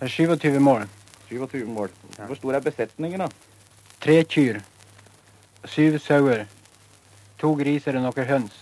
Det 0.00 0.08
er 0.08 0.08
27 0.10 0.58
mål. 0.60 0.88
27 1.28 1.66
mål. 1.68 1.90
Hvor 2.26 2.34
stor 2.34 2.54
er 2.54 2.60
besetningen, 2.60 3.20
da? 3.20 3.28
Tre 4.02 4.24
kyr. 4.24 4.58
Syv 5.64 5.98
sauer. 6.02 6.42
To 7.38 7.52
griser 7.54 7.96
og 7.96 8.02
noen 8.08 8.26
høns. 8.26 8.56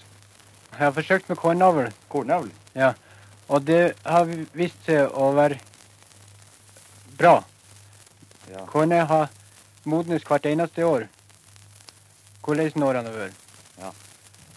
Jeg 0.70 0.78
har 0.86 0.92
forsøkt 0.92 1.28
med 1.28 1.36
kornavl, 1.40 1.88
Kornavl? 2.08 2.50
ja. 2.74 2.92
og 3.48 3.64
det 3.66 3.94
har 4.06 4.28
vist 4.54 4.78
seg 4.86 5.08
å 5.16 5.32
være 5.34 5.56
bra. 7.18 7.40
Ja. 8.50 8.66
Kornet 8.66 9.06
har 9.08 9.28
modnes 9.88 10.26
hvert 10.26 10.46
eneste 10.50 10.86
år. 10.86 11.06
Hvordan 12.44 12.86
årene 12.86 13.10
har 13.10 13.18
vært. 13.26 13.44
Ja. 13.78 13.92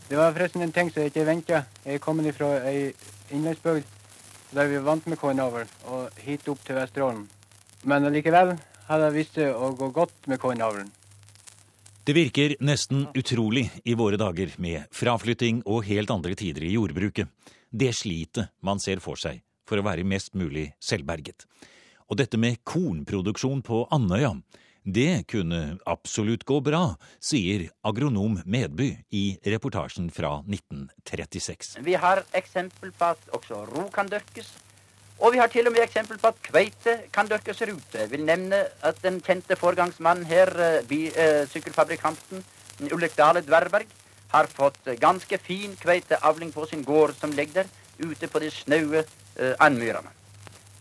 Det 0.10 0.18
var 0.20 0.34
forresten 0.34 0.62
en 0.66 0.74
ting 0.76 0.90
som 0.92 1.04
jeg 1.04 1.14
ikke 1.14 1.28
venta. 1.28 1.66
Jeg 1.86 2.00
er 2.00 2.04
kommet 2.04 2.36
fra 2.36 2.56
ei 2.70 2.94
innlandsbygd 3.32 4.00
der 4.54 4.70
vi 4.70 4.78
er 4.78 4.86
vant 4.86 5.06
med 5.10 5.18
kornavl, 5.18 5.64
og 5.90 6.20
hit 6.22 6.46
opp 6.52 6.60
til 6.66 6.78
Vesterålen. 6.78 7.24
Men 7.90 8.06
allikevel 8.06 8.54
har 8.88 9.02
det 9.02 9.14
vist 9.16 9.40
seg 9.40 9.50
å 9.56 9.72
gå 9.78 9.90
godt 9.96 10.28
med 10.30 10.40
kornavlen. 10.42 10.92
Det 12.04 12.14
virker 12.14 12.54
nesten 12.60 13.08
utrolig 13.16 13.70
i 13.88 13.96
våre 13.96 14.20
dager 14.20 14.52
med 14.62 14.90
fraflytting 14.92 15.64
og 15.66 15.86
helt 15.88 16.12
andre 16.12 16.36
tider 16.36 16.66
i 16.68 16.74
jordbruket. 16.76 17.32
Det 17.72 17.94
slitet 17.96 18.52
man 18.62 18.82
ser 18.84 19.00
for 19.02 19.18
seg 19.18 19.42
for 19.66 19.80
å 19.80 19.86
være 19.86 20.04
mest 20.06 20.36
mulig 20.36 20.74
selvberget. 20.84 21.48
Og 22.14 22.20
dette 22.20 22.38
med 22.38 22.60
kornproduksjon 22.62 23.64
på 23.66 23.88
Andøya, 23.96 24.36
det 24.86 25.24
kunne 25.32 25.80
absolutt 25.90 26.44
gå 26.46 26.60
bra, 26.62 26.92
sier 27.18 27.64
agronom 27.90 28.36
Medby 28.46 28.92
i 29.18 29.24
reportasjen 29.50 30.12
fra 30.14 30.36
1936. 30.46 31.80
Vi 31.82 31.98
har 31.98 32.22
eksempel 32.38 32.94
på 32.94 33.10
at 33.16 33.34
også 33.34 33.64
ro 33.72 33.88
kan 33.98 34.14
dyrkes. 34.14 34.54
Og 35.26 35.34
vi 35.34 35.42
har 35.42 35.50
til 35.50 35.66
og 35.66 35.74
med 35.74 35.88
eksempel 35.88 36.22
på 36.22 36.30
at 36.30 36.46
kveite 36.46 36.98
kan 37.18 37.34
dyrkes 37.34 37.66
rute. 37.66 38.04
Jeg 38.04 38.14
vil 38.14 38.28
nevne 38.30 38.62
at 38.86 39.02
den 39.02 39.18
kjente 39.26 39.58
foregangsmannen 39.58 40.30
her, 40.30 40.54
by, 40.86 41.04
eh, 41.18 41.44
sykkelfabrikanten 41.50 42.46
Ulrik 42.92 43.18
Dale 43.18 43.42
Dverberg, 43.42 43.90
har 44.38 44.54
fått 44.54 44.86
eh, 44.86 45.02
ganske 45.02 45.42
fin 45.42 45.74
kveiteavling 45.82 46.54
på 46.54 46.70
sin 46.70 46.86
gård 46.86 47.18
som 47.18 47.34
ligger 47.34 47.64
der 47.64 48.06
ute 48.06 48.30
på 48.30 48.46
de 48.46 48.54
snaue 48.54 49.02
eh, 49.02 49.56
andmyrene. 49.58 50.14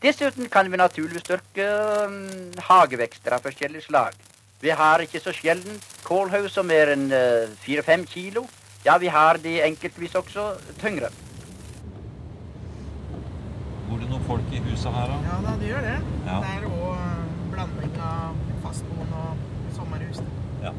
Dessuten 0.03 0.49
kan 0.51 0.67
vi 0.71 0.79
naturligvis 0.81 1.23
dyrke 1.23 1.67
mm, 2.11 2.57
hagevekster 2.67 3.37
av 3.37 3.45
forskjellig 3.45 3.85
slag. 3.85 4.17
Vi 4.63 4.71
har 4.75 5.03
ikke 5.05 5.21
så 5.23 5.31
sjelden 5.35 5.79
kålhaug 6.03 6.49
som 6.51 6.71
er 6.75 6.91
en 6.97 7.05
eh, 7.15 7.53
fire-fem 7.63 8.03
kilo. 8.11 8.43
Ja, 8.83 8.97
vi 8.99 9.13
har 9.15 9.39
de 9.39 9.61
enkeltvis 9.63 10.17
også 10.19 10.49
tyngre. 10.81 11.13
Bor 13.87 14.03
det 14.03 14.11
noen 14.11 14.27
folk 14.27 14.51
i 14.51 14.63
huset 14.67 14.91
her, 14.91 15.13
da? 15.13 15.21
Ja 15.29 15.39
da, 15.47 15.55
det 15.61 15.71
gjør 15.71 15.87
det. 15.87 15.95
Ja. 16.27 16.41
Det 16.43 16.51
er 16.57 16.67
òg 16.73 17.47
blanding 17.55 17.95
av 18.03 18.43
fastboende 18.65 19.23
og 19.29 19.73
sommerhus. 19.79 20.23
Ja. 20.65 20.75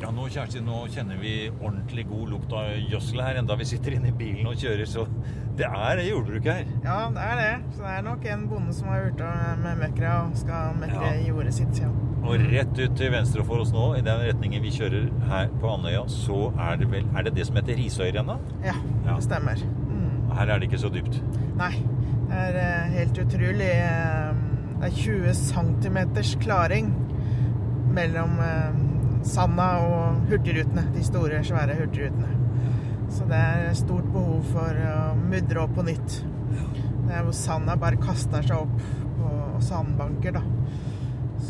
Ja, 0.00 0.08
nå, 0.16 0.30
Kjersti, 0.32 0.62
nå 0.64 0.84
kjenner 0.94 1.18
vi 1.20 1.34
ordentlig 1.50 2.06
god 2.08 2.30
lukt 2.30 2.54
av 2.56 2.70
gjødsel 2.78 3.20
her, 3.20 3.42
enda 3.42 3.58
vi 3.58 3.66
sitter 3.68 3.98
inne 3.98 4.14
i 4.14 4.16
bilen 4.16 4.46
og 4.48 4.56
kjører, 4.62 4.86
så 4.88 5.04
det 5.60 5.68
er 5.68 6.00
jordbruk 6.08 6.44
her. 6.48 6.64
Ja, 6.84 6.98
det 7.14 7.24
er 7.24 7.40
det. 7.40 7.50
Så 7.76 7.82
det 7.84 7.90
er 7.98 8.02
nok 8.06 8.24
en 8.32 8.46
bonde 8.50 8.72
som 8.76 8.88
har 8.88 9.02
gjort 9.06 9.22
med 9.62 9.80
møkkere 9.84 10.12
og 10.24 10.36
skal 10.40 10.74
møkre 10.80 11.10
Ja. 11.12 11.26
jordet 11.28 11.54
sitt. 11.54 11.80
Ja. 11.82 11.90
Og 12.20 12.36
rett 12.52 12.78
ut 12.78 12.96
til 12.98 13.12
venstre 13.12 13.44
for 13.44 13.60
oss 13.62 13.70
nå, 13.72 13.94
i 13.96 14.02
den 14.04 14.20
retningen 14.26 14.62
vi 14.62 14.70
kjører 14.74 15.06
her 15.30 15.48
på 15.60 15.70
Andøya, 15.72 16.02
så 16.12 16.50
er 16.60 16.76
det 16.76 16.90
vel 16.92 17.06
Er 17.16 17.22
det 17.28 17.34
det 17.36 17.46
som 17.46 17.56
heter 17.56 17.76
Risøyrenna? 17.78 18.36
ja, 18.64 18.74
Ja. 19.06 19.14
det 19.16 19.24
stemmer. 19.24 19.56
Mm. 19.88 20.32
Her 20.36 20.46
er 20.54 20.58
det 20.58 20.68
ikke 20.70 20.78
så 20.82 20.90
dypt. 20.92 21.20
Nei, 21.56 21.72
det 22.28 22.36
er 22.36 22.56
eh, 22.60 22.90
helt 22.98 23.18
utrolig. 23.18 23.70
eh, 23.70 24.34
Det 24.80 24.86
er 24.88 24.96
20 24.96 25.34
cm 25.34 25.98
klaring 26.40 26.92
mellom 27.92 28.38
eh, 28.40 28.72
Sanda 29.22 29.70
og 29.84 30.20
Hurtigrutene. 30.30 30.86
De 30.94 31.02
store, 31.04 31.42
svære 31.44 31.74
Hurtigrutene. 31.80 32.28
Så 33.10 33.26
det 33.28 33.38
er 33.40 33.74
stort 33.74 34.06
behov 34.14 34.44
for 34.52 34.76
å 34.86 35.14
mudre 35.18 35.64
opp 35.64 35.74
på 35.76 35.84
nytt. 35.86 36.20
Det 37.08 37.16
er 37.18 37.24
hvor 37.26 37.34
sanda 37.34 37.74
bare 37.80 37.98
kaster 38.00 38.44
seg 38.46 38.56
opp 38.56 38.84
på 39.18 39.32
sandbanker, 39.66 40.36
da. 40.38 40.42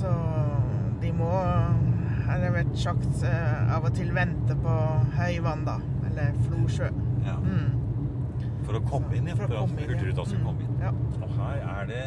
Så 0.01 0.11
de 1.03 1.13
må, 1.17 1.29
har 2.27 2.41
det 2.43 2.51
vært 2.55 2.73
sagt, 2.81 3.23
eh, 3.29 3.75
av 3.77 3.85
og 3.89 3.95
til 3.97 4.11
vente 4.17 4.57
på 4.65 4.75
høyvann, 5.19 5.65
da. 5.69 5.77
Eller 6.09 6.33
Flosjø. 6.47 6.89
Ja. 7.27 7.37
Mm. 7.45 7.77
For 8.65 8.79
å 8.79 8.83
komme 8.89 9.17
inn, 9.17 9.29
ja. 9.31 9.37
For 9.37 9.47
For 9.53 9.63
at. 9.65 9.71
Hurtigruta 9.85 10.25
skal 10.27 10.39
Mm. 10.41 10.45
komme 10.47 10.61
inn. 10.63 10.77
Ja. 10.81 10.91
Og 11.23 11.31
her 11.37 11.81
er 11.81 11.87
det 11.87 12.05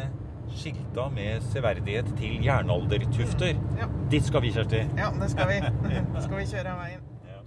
skilta 0.54 1.08
med 1.12 1.42
severdighet 1.42 2.10
til 2.18 2.42
jernaldertufter. 2.44 3.54
Ja. 3.78 3.86
Dit 4.10 4.24
skal 4.24 4.40
vi, 4.42 4.50
Kjersti. 4.52 4.82
Ja, 4.96 5.10
det 5.20 5.30
skal 5.30 5.48
vi. 5.48 5.60
skal 6.26 6.36
vi 6.38 6.44
kjøre 6.44 6.74
av 6.74 6.78
veien. 6.84 7.00
Ja. 7.30 7.40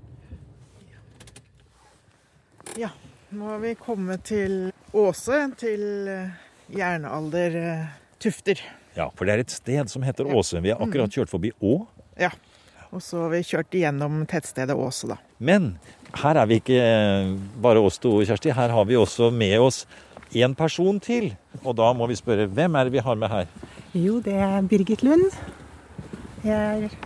Ja, 2.77 2.89
nå 3.29 3.48
har 3.50 3.60
vi 3.60 3.74
kommet 3.75 4.24
til 4.27 4.69
Åse, 4.96 5.39
til 5.60 6.07
eh, 6.07 6.29
jernaldertufter. 6.72 8.62
Ja, 8.98 9.10
for 9.13 9.27
det 9.27 9.34
er 9.34 9.43
et 9.43 9.53
sted 9.53 9.91
som 9.91 10.05
heter 10.07 10.29
Åse. 10.31 10.62
Vi 10.63 10.72
har 10.72 10.81
akkurat 10.84 11.12
kjørt 11.12 11.31
forbi 11.31 11.51
Å. 11.60 11.79
Ja. 12.19 12.31
Og 12.96 13.03
så 13.03 13.25
har 13.25 13.34
vi 13.34 13.43
kjørt 13.43 13.75
igjennom 13.75 14.22
tettstedet 14.31 14.77
Åse, 14.79 15.10
da. 15.12 15.19
Men 15.43 15.74
her 16.15 16.39
er 16.39 16.48
vi 16.48 16.62
ikke 16.62 16.79
bare 17.62 17.84
oss 17.84 18.00
to, 18.00 18.15
Kjersti. 18.24 18.53
Her 18.55 18.72
har 18.74 18.88
vi 18.88 18.96
også 18.96 19.27
med 19.36 19.57
oss 19.60 19.84
en 20.31 20.55
person 20.55 21.00
til. 21.03 21.34
Og 21.63 21.75
da 21.77 21.91
må 21.96 22.07
vi 22.07 22.15
spørre, 22.15 22.48
hvem 22.48 22.79
er 22.79 22.88
det 22.88 22.96
vi 22.96 23.03
har 23.03 23.19
med 23.19 23.31
her? 23.34 23.51
Jo, 23.91 24.22
det 24.24 24.39
er 24.39 24.62
Birgit 24.72 25.03
Lund. 25.03 25.27
Jeg 26.48 26.88
er 26.88 26.98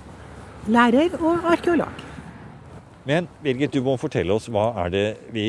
lærer 0.70 1.18
og 1.18 1.50
arkeolog. 1.50 2.08
Men 3.10 3.28
Birgit, 3.42 3.74
du 3.74 3.82
må 3.82 3.98
fortelle 3.98 4.38
oss 4.38 4.46
hva 4.54 4.70
er 4.86 4.94
det 4.94 5.06
vi 5.34 5.46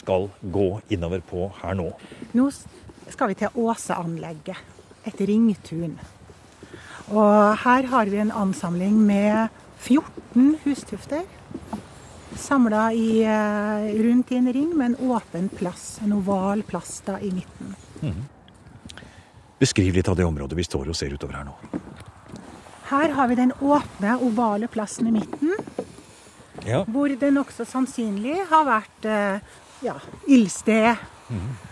skal 0.00 0.28
gå 0.40 0.68
innover 0.88 1.22
på 1.24 1.50
her 1.60 1.76
nå? 1.78 1.90
Nå 2.36 2.48
skal 3.10 3.32
vi 3.32 3.38
til 3.40 3.60
Åseanlegget, 3.60 4.58
et 5.08 5.20
ringtun. 5.28 5.98
Og 7.10 7.58
her 7.64 7.88
har 7.90 8.10
vi 8.10 8.20
en 8.22 8.32
ansamling 8.32 8.98
med 9.02 9.48
14 9.80 10.56
hustufter. 10.64 11.24
Samla 12.38 12.88
rundt 14.00 14.30
i 14.30 14.36
en 14.38 14.52
ring 14.52 14.74
med 14.76 14.92
en 14.92 15.14
åpen 15.16 15.48
plass, 15.48 15.98
en 16.04 16.14
oval 16.20 16.62
plass 16.62 17.00
da 17.06 17.18
i 17.18 17.32
midten. 17.34 17.74
Beskriv 19.60 19.94
litt 19.94 20.08
av 20.08 20.16
det 20.16 20.24
området 20.24 20.56
vi 20.56 20.64
står 20.64 20.88
og 20.88 20.96
ser 20.96 21.12
utover 21.12 21.40
her 21.40 21.48
nå. 21.50 21.56
Her 22.90 23.12
har 23.14 23.28
vi 23.30 23.38
den 23.38 23.52
åpne, 23.60 24.16
ovale 24.24 24.70
plassen 24.70 25.10
i 25.10 25.16
midten. 25.18 25.52
Ja, 26.66 26.82
hvor 26.88 27.08
det 27.08 27.30
nokså 27.32 27.64
sannsynlig 27.68 28.36
har 28.50 28.64
vært 28.68 29.06
eh, 29.08 29.58
ja, 29.84 29.96
ildsted, 30.28 30.96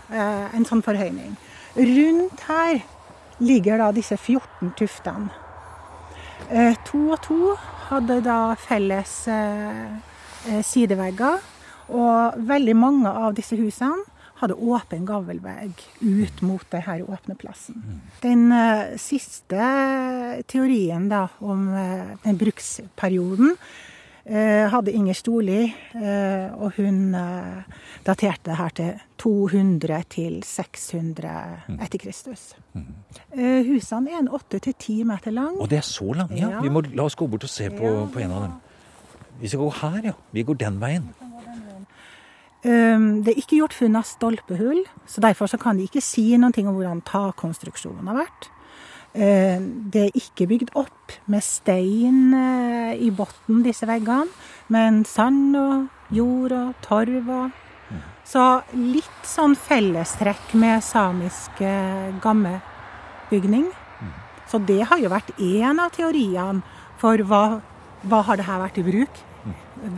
eh, 0.09 0.55
en 0.55 0.65
sånn 0.67 0.83
forhøyning. 0.85 1.35
Rundt 1.77 2.45
her 2.47 2.81
ligger 3.39 3.81
da 3.81 3.91
disse 3.95 4.17
14 4.17 4.73
tuftene. 4.79 5.29
Eh, 6.49 6.75
to 6.87 7.11
og 7.13 7.19
to 7.25 7.55
hadde 7.89 8.21
da 8.25 8.55
felles 8.57 9.13
eh, 9.29 10.61
sidevegger, 10.65 11.43
og 11.89 12.39
veldig 12.49 12.75
mange 12.77 13.09
av 13.09 13.35
disse 13.37 13.57
husene 13.59 14.05
hadde 14.39 14.55
åpen 14.55 15.03
gavelvegg 15.03 15.81
ut 15.99 16.41
mot 16.47 16.63
denne 16.71 17.01
åpne 17.03 17.35
plassen. 17.35 17.81
Den 18.23 18.45
siste 19.01 19.65
teorien 20.47 21.09
da 21.11 21.25
om 21.43 21.65
den 22.23 22.39
bruksperioden 22.39 23.57
hadde 24.29 24.91
Inger 24.93 25.15
Storli, 25.17 25.63
eh, 25.97 26.51
og 26.53 26.75
hun 26.77 27.15
eh, 27.17 27.79
daterte 28.05 28.51
det 28.51 28.57
her 28.59 28.73
til 28.77 28.99
200 29.17 30.03
til 30.13 30.35
600 30.45 31.31
etter 31.79 32.01
Kristus. 32.01 32.43
Eh, 32.75 33.65
husene 33.65 34.13
er 34.13 34.21
en 34.21 34.29
åtte 34.29 34.59
til 34.61 34.75
ti 34.77 34.99
meter 35.03 35.33
lang. 35.33 35.57
Og 35.57 35.69
det 35.69 35.79
er 35.81 35.87
så 35.87 36.13
lange, 36.13 36.37
ja. 36.37 36.51
Ja. 36.55 36.61
Vi 36.61 36.69
må 36.69 36.83
la 36.87 37.07
oss 37.09 37.17
gå 37.17 37.27
bort 37.27 37.47
og 37.47 37.49
se 37.49 37.71
på, 37.73 37.85
Ja, 37.85 38.05
på 38.05 38.21
en 38.21 38.31
av 38.31 38.45
dem. 38.45 38.53
Vi 39.41 39.47
skal 39.47 39.65
gå 39.65 39.71
her, 39.81 39.99
ja. 40.11 40.13
Vi 40.31 40.43
går 40.43 40.61
den 40.61 40.79
veien. 40.81 41.09
Um, 42.59 43.23
det 43.23 43.31
er 43.31 43.37
ikke 43.39 43.61
gjort 43.61 43.73
funn 43.73 43.95
av 43.95 44.03
stolpehull, 44.03 44.81
så 45.07 45.21
derfor 45.23 45.47
så 45.47 45.57
kan 45.57 45.77
de 45.79 45.85
ikke 45.87 46.03
si 46.03 46.35
noe 46.35 46.51
om 46.51 46.75
hvordan 46.75 47.01
takkonstruksjonen 47.07 48.09
har 48.11 48.25
vært. 48.25 48.49
Eh, 49.15 49.57
Det 49.91 50.03
er 50.05 50.17
ikke 50.17 50.47
bygd 50.47 50.69
opp 50.77 51.15
med 51.25 51.41
stein 51.41 52.33
eh, 52.33 52.93
i 53.01 53.09
bunnen, 53.09 53.63
disse 53.65 53.87
veggene, 53.89 54.29
men 54.69 55.03
sand 55.05 55.55
og 55.57 55.87
jord 56.13 56.53
og 56.53 56.75
torv 56.85 57.29
og 57.29 57.51
Så 58.29 58.61
litt 58.77 59.23
sånn 59.25 59.55
fellestrekk 59.57 60.53
med 60.53 60.83
samisk 60.85 61.61
eh, 61.65 62.13
gammebygning. 62.21 63.65
Så 64.45 64.59
det 64.61 64.83
har 64.85 64.99
jo 65.01 65.09
vært 65.09 65.31
én 65.41 65.81
av 65.81 65.89
teoriene 65.95 66.61
for 67.01 67.17
hva, 67.17 67.61
hva 68.05 68.21
har 68.27 68.37
det 68.37 68.45
her 68.45 68.61
vært 68.61 68.77
i 68.77 68.85
bruk, 68.85 69.19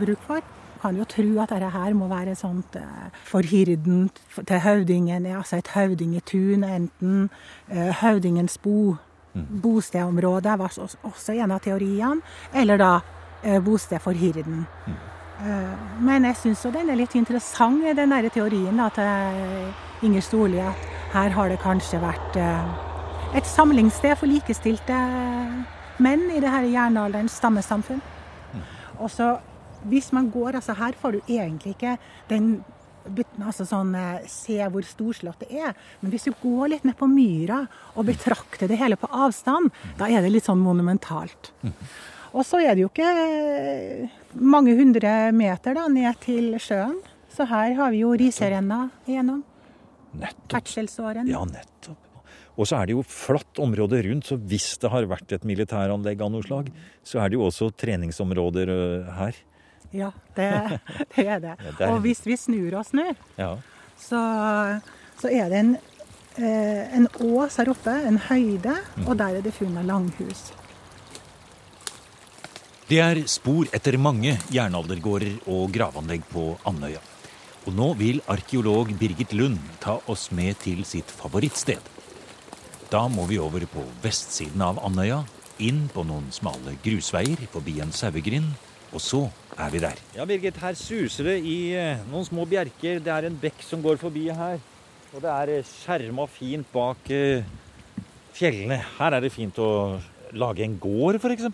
bruk 0.00 0.24
for. 0.26 0.40
Kan 0.82 0.96
jo 0.98 1.04
tro 1.06 1.28
at 1.38 1.52
dette 1.54 1.68
her 1.70 1.94
må 1.94 2.08
være 2.10 2.34
sånt 2.34 2.74
eh, 2.74 3.10
for 3.28 3.46
hirden 3.46 4.08
til 4.34 4.58
høvdingen, 4.64 5.28
altså 5.30 5.60
et 5.60 5.68
høvdingetun, 5.76 6.64
enten 6.66 7.28
eh, 7.70 7.92
høvdingens 8.00 8.58
bo, 8.58 8.96
bostedområde 9.62 10.56
var 10.58 10.74
også, 10.74 11.36
en 11.36 11.54
av 11.54 11.62
teoriene, 11.62 12.18
eller 12.54 12.82
da 12.82 12.90
eh, 13.44 13.60
bosted 13.62 14.02
for 14.02 14.18
hirden. 14.18 14.64
Eh, 14.88 16.02
Men 16.02 16.26
jeg 16.26 16.40
syns 16.40 16.66
den 16.74 16.90
er 16.90 16.98
litt 16.98 17.14
interessant, 17.14 17.86
den 17.96 18.10
der 18.10 18.28
teorien 18.34 18.82
da, 18.82 18.88
til 18.90 20.08
Inger 20.08 20.26
Storli, 20.26 20.58
at 20.58 20.90
her 21.14 21.30
har 21.30 21.48
det 21.48 21.60
kanskje 21.62 22.02
vært 22.02 22.40
et 23.36 23.46
samlingssted 23.46 24.18
for 24.18 24.26
likestilte 24.26 24.98
menn 26.02 26.26
i 26.34 26.40
det 26.42 26.50
her 26.50 26.66
jernalderens 26.66 27.38
stammesamfunn. 27.38 28.02
Og 28.98 29.10
så 29.10 29.36
hvis 29.90 30.12
man 30.14 30.30
går, 30.30 30.60
altså 30.60 30.76
her 30.78 30.96
får 30.98 31.18
du 31.18 31.20
egentlig 31.26 31.76
ikke 31.76 31.96
den 32.30 32.54
altså 33.42 33.64
sånn, 33.66 33.94
eh, 33.98 34.26
se 34.30 34.58
hvor 34.70 34.84
storslått 34.86 35.42
det 35.42 35.58
er. 35.58 35.74
Men 36.00 36.12
hvis 36.12 36.28
du 36.28 36.32
går 36.42 36.68
litt 36.70 36.84
ned 36.86 36.96
på 36.98 37.08
myra 37.10 37.64
og 37.96 38.06
betrakter 38.06 38.70
det 38.70 38.78
hele 38.78 38.96
på 38.96 39.10
avstand, 39.10 39.72
da 39.98 40.06
er 40.06 40.22
det 40.22 40.30
litt 40.30 40.46
sånn 40.46 40.62
monumentalt. 40.62 41.52
Og 42.32 42.46
så 42.48 42.62
er 42.64 42.76
det 42.76 42.84
jo 42.84 42.92
ikke 42.92 43.08
eh, 43.08 44.12
mange 44.38 44.76
hundre 44.78 45.32
meter 45.36 45.74
da, 45.76 45.88
ned 45.88 46.20
til 46.22 46.54
sjøen. 46.62 47.00
Så 47.32 47.44
her 47.48 47.74
har 47.74 47.92
vi 47.92 48.04
jo 48.04 48.12
riserenna 48.16 48.86
igjennom. 49.08 49.42
Nettopp. 50.12 50.52
Ferdselsåren. 50.52 51.28
Ja, 51.28 51.44
nettopp. 51.48 51.98
Og 52.52 52.68
så 52.68 52.76
er 52.76 52.88
det 52.88 52.92
jo 52.92 53.04
flatt 53.08 53.58
område 53.64 54.02
rundt, 54.04 54.28
så 54.28 54.36
hvis 54.36 54.74
det 54.80 54.90
har 54.92 55.08
vært 55.08 55.32
et 55.32 55.44
militæranlegg 55.48 56.20
av 56.20 56.34
noe 56.34 56.44
slag, 56.44 56.68
så 57.00 57.22
er 57.22 57.32
det 57.32 57.38
jo 57.38 57.46
også 57.46 57.70
treningsområder 57.80 58.72
her. 59.16 59.38
Ja, 59.92 60.10
det, 60.36 60.48
det 61.16 61.26
er 61.28 61.40
det. 61.40 61.54
Ja, 61.60 61.70
det 61.78 61.80
er- 61.80 61.90
Og 61.92 62.00
hvis 62.04 62.22
vi 62.26 62.36
snur 62.36 62.78
oss 62.80 62.92
nå, 62.96 63.04
Ja. 63.38 63.56
så, 63.98 64.20
så 65.20 65.28
er 65.30 65.48
det 65.52 65.58
en, 65.58 65.74
eh, 66.38 66.96
en 66.96 67.08
ås 67.20 67.56
her 67.60 67.68
oppe, 67.74 67.92
en 68.08 68.16
høyde, 68.18 68.76
og 69.06 69.16
der 69.20 69.36
er 69.38 69.42
det 69.44 69.52
funnet 69.54 69.84
langhus. 69.84 70.52
Det 72.88 72.98
er 73.00 73.22
spor 73.30 73.68
etter 73.72 73.96
mange 74.00 74.34
jernaldergårder 74.52 75.38
og 75.48 75.70
gravanlegg 75.72 76.24
på 76.32 76.58
Andøya. 76.68 77.00
Og 77.66 77.76
nå 77.78 77.92
vil 77.96 78.18
arkeolog 78.28 78.90
Birgit 78.98 79.32
Lund 79.38 79.60
ta 79.80 80.00
oss 80.10 80.30
med 80.34 80.58
til 80.64 80.82
sitt 80.84 81.08
favorittsted. 81.14 81.78
Da 82.90 83.06
må 83.08 83.24
vi 83.30 83.38
over 83.40 83.64
på 83.70 83.84
vestsiden 84.02 84.60
av 84.66 84.80
Andøya, 84.84 85.22
inn 85.62 85.86
på 85.94 86.02
noen 86.04 86.26
smale 86.34 86.74
grusveier 86.84 87.38
forbi 87.52 87.78
en 87.80 87.92
sauegrind, 87.94 88.50
og 88.92 89.00
så 89.00 89.22
er 89.58 89.72
vi 89.72 89.80
der. 89.82 89.98
Ja, 90.16 90.26
Birgit, 90.28 90.58
her 90.62 90.76
suser 90.78 91.28
det 91.30 91.38
i 91.44 91.56
eh, 91.76 92.00
noen 92.10 92.26
små 92.28 92.46
bjerker. 92.48 93.00
Det 93.02 93.12
er 93.12 93.28
en 93.28 93.38
bekk 93.40 93.62
som 93.66 93.82
går 93.84 94.00
forbi 94.00 94.28
her. 94.32 94.60
Og 95.12 95.20
det 95.20 95.30
er 95.32 95.52
eh, 95.58 95.68
skjerma 95.68 96.26
fint 96.30 96.68
bak 96.72 97.10
eh, 97.12 97.44
fjellene. 98.36 98.80
Her 98.98 99.18
er 99.18 99.24
det 99.24 99.32
fint 99.34 99.58
å 99.60 100.00
lage 100.32 100.64
en 100.64 100.78
gård, 100.80 101.20
f.eks. 101.20 101.48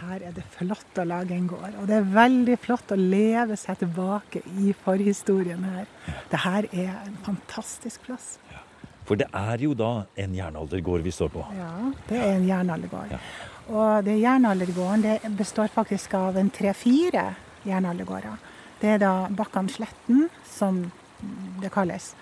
Her 0.00 0.22
er 0.24 0.32
det 0.36 0.44
flott 0.54 1.00
å 1.00 1.04
lage 1.04 1.36
en 1.36 1.48
gård, 1.48 1.74
og 1.76 1.88
det 1.90 1.98
er 1.98 2.06
veldig 2.14 2.56
flott 2.62 2.92
å 2.94 2.96
leve 2.96 3.56
seg 3.60 3.82
tilbake 3.82 4.40
i 4.62 4.72
forhistorien 4.84 5.64
her. 5.74 5.88
Det 6.30 6.40
her 6.40 6.68
er 6.70 6.94
en 7.02 7.18
fantastisk 7.26 8.06
plass. 8.06 8.38
For 9.08 9.20
det 9.20 9.26
er 9.34 9.60
jo 9.60 9.74
da 9.76 10.06
en 10.22 10.36
jernaldergård 10.38 11.04
vi 11.04 11.12
står 11.12 11.32
på. 11.34 11.44
Ja, 11.58 11.72
det 12.08 12.20
er 12.20 12.36
en 12.36 12.46
jernaldergård. 12.48 13.16
Og 13.70 14.04
det 14.04 14.18
jernaldergården 14.18 15.04
det 15.04 15.32
består 15.38 15.70
faktisk 15.70 16.14
av 16.18 16.38
en 16.38 16.50
tre-fire 16.50 17.34
jernaldergårder. 17.62 18.38
Det 18.80 18.94
er 18.96 19.02
da 19.02 19.14
Bakkansletten, 19.30 20.28
som 20.48 20.82
det 21.60 21.70
kalles. 21.74 22.14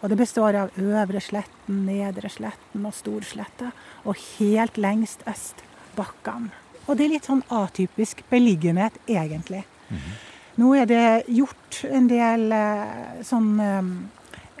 Og 0.00 0.10
det 0.12 0.18
består 0.20 0.56
av 0.56 0.78
Øvre 0.80 1.20
Sletten, 1.20 1.84
Nedre 1.88 2.30
Sletten 2.32 2.84
og 2.86 2.94
Storsletta. 2.96 3.72
Og 4.04 4.20
helt 4.38 4.78
lengst 4.80 5.24
øst 5.28 5.64
Bakkan. 5.96 6.50
Og 6.86 6.96
det 6.96 7.06
er 7.06 7.14
litt 7.14 7.28
sånn 7.28 7.44
atypisk 7.52 8.20
beliggenhet, 8.30 8.96
egentlig. 9.08 9.64
Nå 10.60 10.74
er 10.78 10.86
det 10.86 11.06
gjort 11.34 11.80
en 11.88 12.08
del 12.10 12.52
eh, 12.54 13.22
sånn 13.26 13.48
eh, 13.60 13.88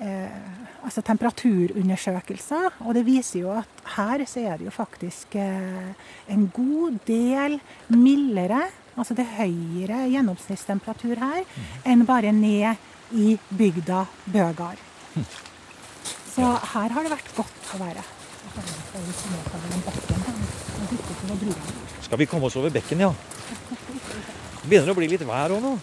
eh, 0.06 0.63
altså 0.84 1.02
temperaturundersøkelser, 1.04 2.78
og 2.84 2.94
det 2.96 3.04
viser 3.06 3.40
jo 3.40 3.52
at 3.56 3.84
her 3.96 4.24
så 4.28 4.42
er 4.44 4.58
det 4.60 4.68
jo 4.68 4.74
faktisk 4.74 5.36
eh, 5.40 5.94
en 6.32 6.48
god 6.54 6.98
del 7.08 7.58
mildere, 7.88 8.66
altså 8.96 9.16
det 9.16 9.24
er 9.24 9.38
høyere 9.40 10.02
gjennomsnittstemperatur 10.12 11.22
her, 11.22 11.48
enn 11.88 12.04
bare 12.08 12.34
ned 12.36 12.76
i 13.16 13.34
bygda 13.56 14.04
Bøgard. 14.26 14.80
Så 16.34 16.44
her 16.74 16.94
har 16.94 17.06
det 17.06 17.14
vært 17.14 17.32
godt 17.36 17.74
å 17.76 17.80
være. 17.80 18.04
Skal 22.04 22.20
vi 22.20 22.28
komme 22.28 22.50
oss 22.50 22.56
over 22.60 22.74
bekken, 22.74 23.04
ja? 23.06 23.10
Det 24.64 24.68
begynner 24.68 24.92
å 24.92 24.98
bli 24.98 25.08
litt 25.12 25.24
vær 25.28 25.54
òg 25.54 25.62
nå. 25.62 25.74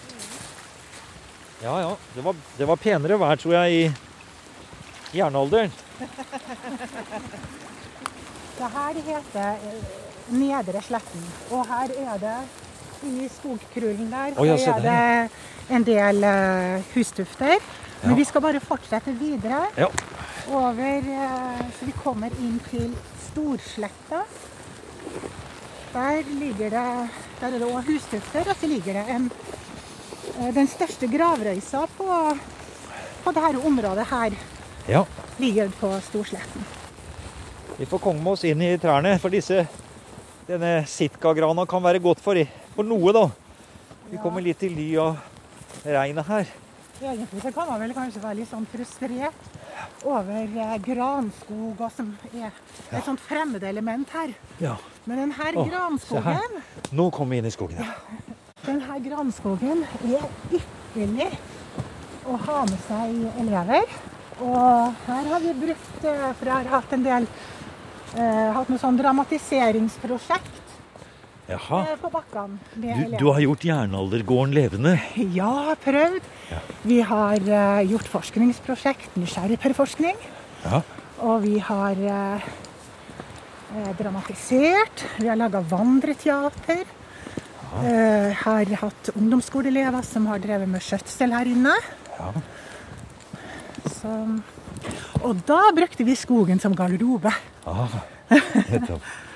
Ja 1.62 1.76
ja. 1.84 1.92
Det 2.16 2.24
var, 2.26 2.38
det 2.58 2.68
var 2.70 2.80
penere 2.82 3.20
vær, 3.22 3.40
tror 3.42 3.58
jeg, 3.60 3.76
i 3.78 4.11
jernalderen. 5.14 5.72
Det 8.62 8.68
her 8.70 8.98
heter 9.06 9.56
eh, 9.72 9.86
Nedre 10.38 10.82
Sletten, 10.86 11.24
og 11.52 11.64
her 11.68 11.94
er 11.98 12.20
det 12.22 12.36
i 13.10 13.26
skogkrullen 13.34 14.12
der 14.12 14.36
oh, 14.38 14.46
ja, 14.46 14.54
er 14.70 14.84
det 14.86 15.74
en 15.74 15.86
del 15.88 16.24
eh, 16.28 16.84
hustufter. 16.94 17.58
Men 18.04 18.12
Ja. 18.12 18.18
vi 18.18 18.26
skal 18.26 18.42
bare 18.42 18.60
fortsette 18.60 19.12
videre 19.18 19.64
Ja. 19.78 19.88
over 20.50 20.82
eh, 20.98 21.66
Så 21.80 21.86
vi 21.86 21.94
kommer 22.04 22.30
inn 22.40 22.60
til 22.70 22.94
Storsletta. 23.30 24.22
Der 25.94 26.22
ligger 26.40 26.70
det 26.70 27.10
Der 27.42 27.48
er 27.48 27.58
det 27.60 27.68
òg 27.68 27.82
hustufter, 27.90 28.50
og 28.50 28.56
så 28.62 28.68
ligger 28.68 28.94
det 28.94 29.06
en 29.16 29.32
Den 30.54 30.68
største 30.68 31.08
gravrøysa 31.08 31.86
på, 31.98 32.38
på 33.24 33.32
dette 33.32 33.66
området 33.68 34.06
her 34.10 34.32
ja. 34.92 35.06
ligger 35.42 35.72
på 35.80 35.92
Storsletten. 36.10 36.66
Vi 37.78 37.88
får 37.90 38.04
komme 38.04 38.36
oss 38.36 38.44
inn 38.46 38.62
i 38.62 38.76
trærne, 38.78 39.16
for 39.22 39.34
disse 39.34 39.64
denne 40.48 40.82
sitkagrana 40.90 41.66
kan 41.70 41.84
være 41.84 42.02
godt 42.04 42.22
for, 42.24 42.38
for 42.76 42.88
noe, 42.88 43.14
da. 43.16 43.30
Vi 44.12 44.20
kommer 44.22 44.44
litt 44.44 44.64
i 44.68 44.70
ly 44.74 44.90
av 45.00 45.22
regnet 45.86 46.28
her. 46.28 46.52
Egentlig 47.02 47.42
så 47.42 47.52
kan 47.56 47.70
man 47.72 47.82
vel 47.82 47.94
kanskje 47.96 48.22
være 48.22 48.42
litt 48.42 48.52
sånn 48.52 48.68
frustrert 48.70 50.06
over 50.06 50.44
eh, 50.44 50.76
granskog 50.86 51.80
og 51.82 51.94
som 51.96 52.12
er 52.34 52.52
et 52.52 53.08
sånt 53.08 53.22
fremmedelement 53.24 54.12
her. 54.14 54.36
Ja. 54.62 54.76
Men 55.10 55.24
denne 55.24 55.48
Åh, 55.56 55.70
granskogen 55.72 56.28
her. 56.28 56.60
Nå 56.94 57.08
kommer 57.16 57.34
vi 57.34 57.42
inn 57.42 57.50
i 57.50 57.54
skogen. 57.54 57.82
Ja. 57.82 57.96
denne 58.68 59.00
granskogen 59.08 59.86
er 60.06 60.28
ypperlig 60.54 61.32
å 62.30 62.38
ha 62.46 62.62
med 62.70 62.84
seg 62.86 63.42
elever. 63.42 63.98
Og 64.42 64.94
her 65.06 65.30
har 65.30 65.44
vi 65.44 65.54
brukt, 65.66 65.98
eh, 66.04 66.28
for 66.38 66.50
jeg 66.50 66.56
har 66.56 66.70
hatt 66.72 66.94
en 66.96 67.06
del 67.06 67.28
eh, 68.18 68.50
hatt 68.56 68.72
noe 68.72 68.82
sånn 68.82 68.98
dramatiseringsprosjekt 68.98 70.62
Jaha. 71.52 71.82
eh, 71.84 71.98
på 72.02 72.10
bakkene. 72.14 72.58
Du, 72.74 72.88
du 73.20 73.26
har 73.30 73.42
gjort 73.44 73.66
jernaldergården 73.68 74.56
levende. 74.56 74.96
Ja, 75.36 75.76
prøvd. 75.84 76.26
Vi 76.88 77.02
har 77.06 77.38
eh, 77.38 77.84
gjort 77.92 78.10
forskningsprosjekt, 78.12 79.14
nysgjerrigperforskning. 79.20 80.18
Ja. 80.66 80.82
Og 81.22 81.46
vi 81.46 81.60
har 81.62 82.02
eh, 82.02 82.50
dramatisert. 84.00 85.06
Vi 85.20 85.30
har 85.30 85.40
laga 85.40 85.62
vandreteater. 85.62 86.88
Uh, 87.72 88.34
har 88.36 88.68
hatt 88.82 89.10
ungdomsskoleelever 89.16 90.04
som 90.04 90.26
har 90.28 90.42
drevet 90.44 90.68
med 90.68 90.84
skjøtsel 90.84 91.32
her 91.32 91.48
inne. 91.48 91.72
Ja. 92.18 92.34
Så, 93.86 94.14
og 95.22 95.42
da 95.48 95.60
brukte 95.76 96.06
vi 96.06 96.16
skogen 96.20 96.62
som 96.62 96.76
garderobe. 96.78 97.34
Ah, 97.66 98.00
nettopp. 98.70 99.02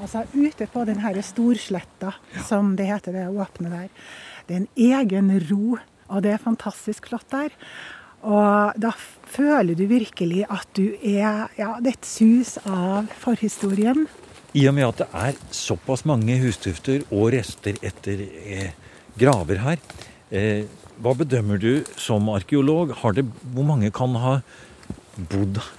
Altså 0.00 0.22
ute 0.32 0.64
på 0.72 0.82
den 0.88 1.02
her 1.02 1.18
storsletta, 1.20 2.14
som 2.48 2.72
det 2.78 2.86
heter 2.88 3.12
det 3.12 3.26
åpne 3.28 3.68
der. 3.68 3.88
Det 4.48 4.54
er 4.54 4.62
en 4.62 4.70
egen 4.80 5.28
ro, 5.50 5.76
og 6.08 6.22
det 6.24 6.32
er 6.32 6.40
fantastisk 6.40 7.10
flott 7.10 7.28
der. 7.34 7.52
Og 8.24 8.80
da 8.80 8.94
føler 9.28 9.76
du 9.76 9.84
virkelig 9.88 10.46
at 10.48 10.68
du 10.76 10.92
er 10.96 11.52
Ja, 11.56 11.76
det 11.80 11.92
er 11.92 11.98
et 11.98 12.08
sus 12.08 12.56
av 12.64 13.12
forhistorien. 13.20 14.06
I 14.56 14.66
og 14.68 14.74
med 14.76 14.88
at 14.88 15.02
det 15.04 15.08
er 15.14 15.38
såpass 15.54 16.04
mange 16.08 16.36
hustufter 16.40 17.04
og 17.12 17.30
rester 17.36 17.76
etter 17.86 18.24
eh, 18.24 18.72
graver 19.20 19.60
her, 19.62 19.78
eh, 20.32 20.64
hva 21.00 21.14
bedømmer 21.16 21.60
du 21.60 21.84
som 22.00 22.28
arkeolog? 22.32 22.92
Har 23.00 23.16
det, 23.16 23.24
hvor 23.54 23.64
mange 23.68 23.88
kan 23.94 24.16
ha 24.20 24.38
bodd 25.16 25.60
her? 25.60 25.76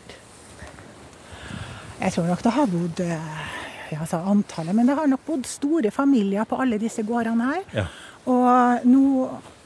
Jeg 2.02 2.16
tror 2.16 2.30
nok 2.32 2.42
det 2.42 2.54
har 2.56 2.70
bodd 2.72 3.02
eh, 3.06 3.34
ja, 3.92 4.00
altså 4.02 4.24
antallet, 4.26 4.74
men 4.74 4.90
det 4.90 4.98
har 4.98 5.10
nok 5.12 5.22
bodd 5.28 5.46
store 5.46 5.92
familier 5.94 6.48
på 6.50 6.58
alle 6.64 6.80
disse 6.82 7.06
gårdene 7.06 7.52
her. 7.52 7.66
Ja. 7.76 7.86
Og 8.32 8.88
nå 8.90 9.06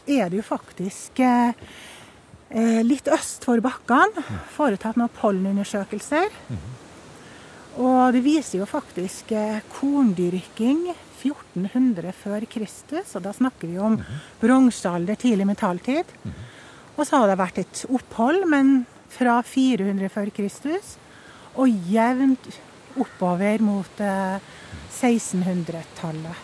er 0.05 0.29
det 0.29 0.41
jo 0.41 0.45
faktisk 0.45 1.21
eh, 1.23 1.55
eh, 2.51 2.81
litt 2.83 3.07
øst 3.11 3.47
for 3.47 3.63
bakkene 3.63 4.25
foretatt 4.57 4.99
noen 4.99 5.13
pollenundersøkelser. 5.15 6.27
Og 7.75 8.15
det 8.15 8.23
viser 8.23 8.61
jo 8.61 8.67
faktisk 8.69 9.31
eh, 9.35 9.63
korndyrking 9.77 10.89
1400 11.25 12.13
før 12.15 12.45
Kristus, 12.49 13.15
og 13.17 13.25
da 13.25 13.33
snakker 13.35 13.71
vi 13.71 13.79
om 13.81 13.97
bronsealder, 14.41 15.17
tidlig 15.19 15.47
metalltid. 15.49 16.11
Og 16.95 17.03
så 17.03 17.21
har 17.21 17.31
det 17.31 17.39
vært 17.41 17.63
et 17.63 17.81
opphold, 17.89 18.45
men 18.51 18.85
fra 19.11 19.39
400 19.45 20.11
før 20.11 20.31
Kristus 20.35 20.95
og 21.55 21.71
jevnt 21.89 22.49
oppover 22.99 23.63
mot 23.63 24.01
eh, 24.03 24.39
1600-tallet. 24.95 26.43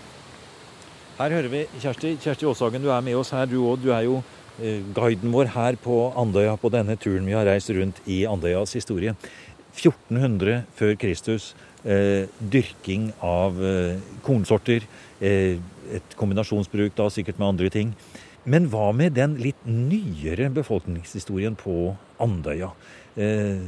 Her 1.22 1.36
hører 1.36 1.52
vi 1.52 1.66
Kjersti. 1.80 2.16
Kjersti 2.24 2.48
Aashagen, 2.50 2.84
du 2.84 2.92
er 2.92 3.04
med 3.06 3.18
oss 3.20 3.34
her, 3.36 3.46
du 3.48 3.60
òg. 3.62 3.84
Du 3.84 3.92
er 3.94 4.06
jo 4.08 4.22
eh, 4.58 4.82
guiden 4.96 5.34
vår 5.34 5.52
her 5.56 5.78
på 5.80 6.04
Andøya 6.18 6.56
på 6.60 6.72
denne 6.74 6.98
turen 7.00 7.28
vi 7.28 7.36
har 7.38 7.48
reist 7.48 7.72
rundt 7.76 8.02
i 8.10 8.24
Andøyas 8.30 8.76
historie. 8.80 9.16
1400 9.76 10.64
før 10.76 10.96
Kristus. 11.00 11.52
Eh, 11.82 12.30
dyrking 12.38 13.08
av 13.26 13.58
eh, 13.66 13.98
kornsorter. 14.22 14.86
Eh, 15.20 15.58
et 15.92 16.18
kombinasjonsbruk 16.20 16.94
da, 16.98 17.08
sikkert 17.10 17.40
med 17.42 17.48
andre 17.48 17.72
ting. 17.74 17.96
Men 18.46 18.68
hva 18.70 18.92
med 18.94 19.16
den 19.18 19.34
litt 19.42 19.66
nyere 19.66 20.52
befolkningshistorien 20.54 21.58
på 21.58 21.96
Andøya? 22.22 22.70
Eh, 23.18 23.66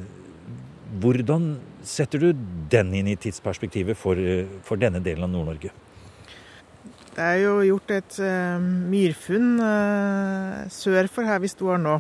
hvordan 1.02 1.56
setter 1.82 2.22
du 2.22 2.46
den 2.70 2.94
inn 2.94 3.10
i 3.10 3.18
tidsperspektivet 3.18 3.98
for, 3.98 4.20
for 4.66 4.78
denne 4.78 5.02
delen 5.04 5.26
av 5.26 5.34
Nord-Norge? 5.34 5.74
Det 7.14 7.22
er 7.22 7.44
jo 7.44 7.60
gjort 7.62 7.92
et 7.94 8.16
uh, 8.26 8.58
myrfunn 8.90 9.60
uh, 9.62 10.64
sør 10.74 11.06
for 11.14 11.30
her 11.30 11.38
vi 11.44 11.50
står 11.52 11.78
nå. 11.82 12.00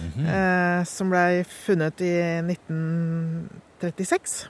eh, 0.00 0.80
som 0.88 1.10
blei 1.12 1.42
funnet 1.44 2.00
i 2.00 2.40
1936. 2.46 4.48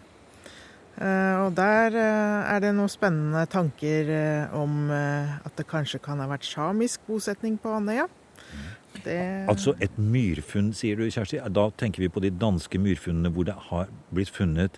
Eh, 1.01 1.37
og 1.41 1.55
der 1.57 1.95
eh, 1.97 2.55
er 2.55 2.61
det 2.61 2.75
noen 2.77 2.91
spennende 2.93 3.47
tanker 3.49 4.11
eh, 4.13 4.57
om 4.57 4.91
at 4.93 5.55
det 5.57 5.69
kanskje 5.71 6.01
kan 6.05 6.21
ha 6.21 6.29
vært 6.29 6.45
samisk 6.45 7.07
bosetning 7.09 7.57
på 7.61 7.73
Andøya. 7.79 8.09
Det, 9.05 9.21
Altså 9.49 9.73
et 9.81 9.95
myrfunn, 9.97 10.75
sier 10.77 10.99
du, 10.99 11.07
Kjersti. 11.09 11.39
Da 11.49 11.69
tenker 11.81 12.05
vi 12.05 12.11
på 12.13 12.21
de 12.21 12.33
danske 12.35 12.81
myrfunnene 12.83 13.33
hvor 13.33 13.49
det 13.49 13.57
har 13.71 13.89
blitt 14.13 14.33
funnet 14.35 14.77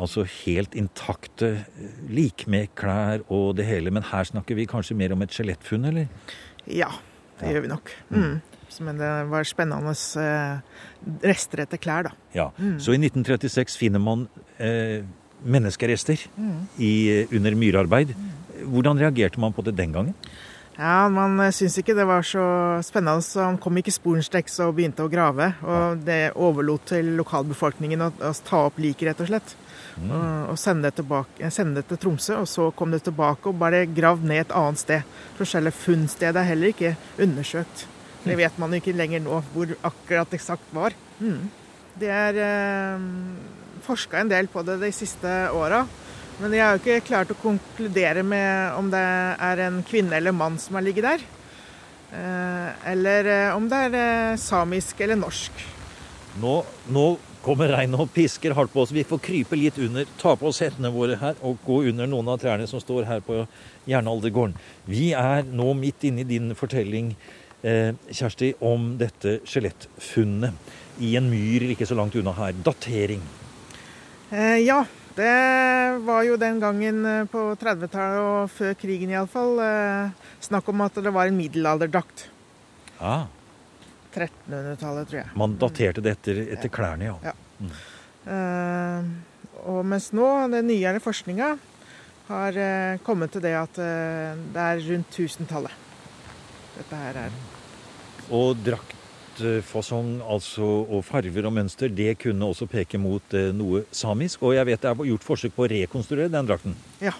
altså 0.00 0.24
helt 0.24 0.76
intakte 0.78 1.64
lik 2.08 2.46
med 2.48 2.70
klær 2.78 3.24
og 3.28 3.56
det 3.58 3.66
hele. 3.68 3.92
Men 3.92 4.06
her 4.06 4.24
snakker 4.28 4.56
vi 4.56 4.68
kanskje 4.70 4.96
mer 4.96 5.12
om 5.12 5.26
et 5.26 5.34
skjelettfunn, 5.34 5.90
eller? 5.90 6.08
ja, 6.70 6.88
det 7.40 7.52
gjør 7.52 7.64
vi 7.64 7.70
nok. 7.72 7.92
Mm. 8.14 8.34
Men 8.86 9.00
det 9.00 9.10
var 9.32 9.48
spennende 9.48 9.92
rester 11.26 11.64
etter 11.64 11.80
klær, 11.82 12.06
da. 12.06 12.12
Ja. 12.36 12.50
Så 12.78 12.94
i 12.94 13.00
1936 13.00 13.76
finner 13.80 14.02
man 14.02 14.28
eh, 14.62 15.02
menneskerester 15.44 16.26
i, 16.78 16.92
eh, 17.20 17.34
under 17.36 17.54
myrarbeid. 17.54 18.14
Hvordan 18.64 19.00
reagerte 19.00 19.40
man 19.40 19.52
på 19.52 19.64
det 19.64 19.76
den 19.76 19.92
gangen? 19.92 20.14
Ja, 20.80 21.08
Man 21.12 21.38
eh, 21.40 21.52
syntes 21.52 21.78
ikke 21.82 21.96
det 21.96 22.06
var 22.08 22.24
så 22.24 22.44
spennende, 22.86 23.22
så 23.24 23.44
han 23.44 23.58
kom 23.60 23.76
ikke 23.76 23.92
sporenstreks 23.92 24.60
og 24.64 24.76
begynte 24.78 25.04
å 25.04 25.12
grave. 25.12 25.52
Og 25.60 26.04
det 26.06 26.32
overlot 26.40 26.86
til 26.94 27.14
lokalbefolkningen 27.18 28.06
å, 28.06 28.12
å 28.30 28.32
ta 28.46 28.64
opp 28.70 28.80
liket, 28.80 29.10
rett 29.10 29.20
og 29.20 29.28
slett. 29.28 29.56
Og, 30.00 30.52
og 30.54 30.56
sende, 30.60 30.88
det 30.88 31.02
tilbake, 31.02 31.36
eh, 31.42 31.52
sende 31.52 31.82
det 31.82 31.90
til 31.90 32.00
Tromsø, 32.00 32.38
og 32.40 32.48
så 32.48 32.70
kom 32.76 32.94
det 32.94 33.02
tilbake 33.04 33.50
og 33.50 33.60
bare 33.60 33.84
gravd 33.90 34.24
ned 34.30 34.46
et 34.46 34.56
annet 34.56 34.80
sted. 34.80 35.16
For 35.36 35.48
selve 35.48 35.74
funnstedet 35.76 36.40
er 36.40 36.52
heller 36.54 36.72
ikke 36.72 36.94
undersøkt. 37.20 37.86
Det 38.24 38.36
vet 38.36 38.56
man 38.60 38.72
jo 38.72 38.80
ikke 38.80 38.96
lenger 38.96 39.22
nå 39.24 39.38
hvor 39.52 39.72
akkurat 39.88 40.32
eksakt 40.36 40.72
var. 40.76 40.96
Mm. 41.20 41.48
Det 42.00 42.08
er 42.12 42.40
eh, 42.40 43.08
forska 43.90 44.22
en 44.22 44.30
del 44.30 44.48
på 44.50 44.62
det 44.66 44.78
de 44.80 44.92
siste 44.94 45.34
åra. 45.56 45.84
Men 46.40 46.54
de 46.54 46.60
har 46.62 46.72
jo 46.72 46.80
ikke 46.80 47.04
klart 47.04 47.32
å 47.34 47.36
konkludere 47.36 48.22
med 48.24 48.78
om 48.78 48.88
det 48.92 49.04
er 49.50 49.60
en 49.66 49.82
kvinne 49.84 50.16
eller 50.16 50.32
mann 50.32 50.56
som 50.62 50.78
har 50.78 50.86
ligget 50.86 51.04
der. 51.04 51.24
Eh, 52.10 52.90
eller 52.90 53.28
eh, 53.28 53.56
om 53.56 53.66
det 53.70 53.80
er 53.90 53.96
eh, 53.98 54.38
samisk 54.40 55.02
eller 55.04 55.18
norsk. 55.20 55.60
Nå, 56.40 56.54
nå 56.90 57.04
kommer 57.44 57.70
regnet 57.70 58.00
og 58.02 58.10
pisker 58.14 58.54
hardt 58.56 58.72
på 58.72 58.82
oss. 58.82 58.94
Vi 58.94 59.04
får 59.06 59.20
krype 59.24 59.58
litt 59.58 59.78
under, 59.80 60.08
ta 60.20 60.32
på 60.36 60.48
oss 60.50 60.62
hettene 60.64 60.90
våre 60.94 61.18
her 61.20 61.38
og 61.46 61.60
gå 61.66 61.82
under 61.92 62.08
noen 62.10 62.32
av 62.32 62.40
trærne 62.42 62.66
som 62.70 62.82
står 62.82 63.06
her 63.08 63.22
på 63.24 63.42
jernaldergården. 63.90 64.56
Vi 64.90 65.10
er 65.16 65.46
nå 65.48 65.74
midt 65.78 66.08
inne 66.08 66.24
i 66.24 66.28
din 66.28 66.54
fortelling, 66.58 67.14
Kjersti, 67.60 68.54
om 68.64 68.94
dette 68.96 69.42
skjelettfunnet 69.44 71.04
i 71.04 71.10
en 71.20 71.28
myr 71.28 71.66
ikke 71.74 71.88
så 71.88 71.98
langt 71.98 72.16
unna 72.16 72.32
her. 72.38 72.56
Datering. 72.64 73.20
Eh, 74.30 74.58
ja, 74.62 74.84
det 75.16 75.98
var 76.06 76.22
jo 76.22 76.36
den 76.38 76.60
gangen 76.62 77.02
eh, 77.06 77.24
på 77.30 77.48
30-tallet 77.58 78.20
og 78.22 78.52
før 78.54 78.76
krigen 78.78 79.10
iallfall 79.10 79.58
eh, 79.64 80.28
snakk 80.44 80.68
om 80.70 80.84
at 80.86 81.00
det 81.02 81.12
var 81.14 81.26
en 81.30 81.38
middelalderdrakt. 81.38 82.28
Ah, 83.02 83.26
1300-tallet, 84.14 85.08
tror 85.10 85.18
jeg. 85.20 85.32
man 85.38 85.56
daterte 85.58 86.02
det 86.04 86.14
etter, 86.16 86.40
etter 86.56 86.70
klærne, 86.72 87.10
ja. 87.10 87.32
Ja. 87.32 87.34
Eh, 88.30 89.10
og 89.66 89.82
mens 89.86 90.10
nå, 90.16 90.26
den 90.54 90.70
nyere 90.70 91.02
forskninga 91.02 91.50
har 92.30 92.58
eh, 92.62 93.02
kommet 93.06 93.34
til 93.34 93.42
det 93.44 93.56
at 93.58 93.82
eh, 93.82 94.38
det 94.54 94.66
er 94.66 94.82
rundt 94.92 95.18
1000-tallet. 95.18 95.86
Dette 96.78 97.02
her 97.02 97.18
er 97.26 97.34
Og 98.30 98.54
draktfasong, 99.40 100.20
altså, 100.22 100.66
og 100.90 101.04
farver 101.04 101.48
og 101.48 101.54
mønster, 101.56 101.88
det 101.88 102.18
kunne 102.20 102.46
også 102.46 102.68
peke 102.70 102.98
mot 102.98 103.34
eh, 103.34 103.50
noe 103.56 103.84
samisk. 103.90 104.42
Og 104.42 104.54
jeg 104.56 104.66
vet 104.68 104.82
det 104.82 104.90
er 104.90 105.10
gjort 105.10 105.26
forsøk 105.26 105.56
på 105.56 105.66
å 105.66 105.70
rekonstruere 105.70 106.32
den 106.32 106.48
drakten. 106.48 106.76
Ja. 107.00 107.14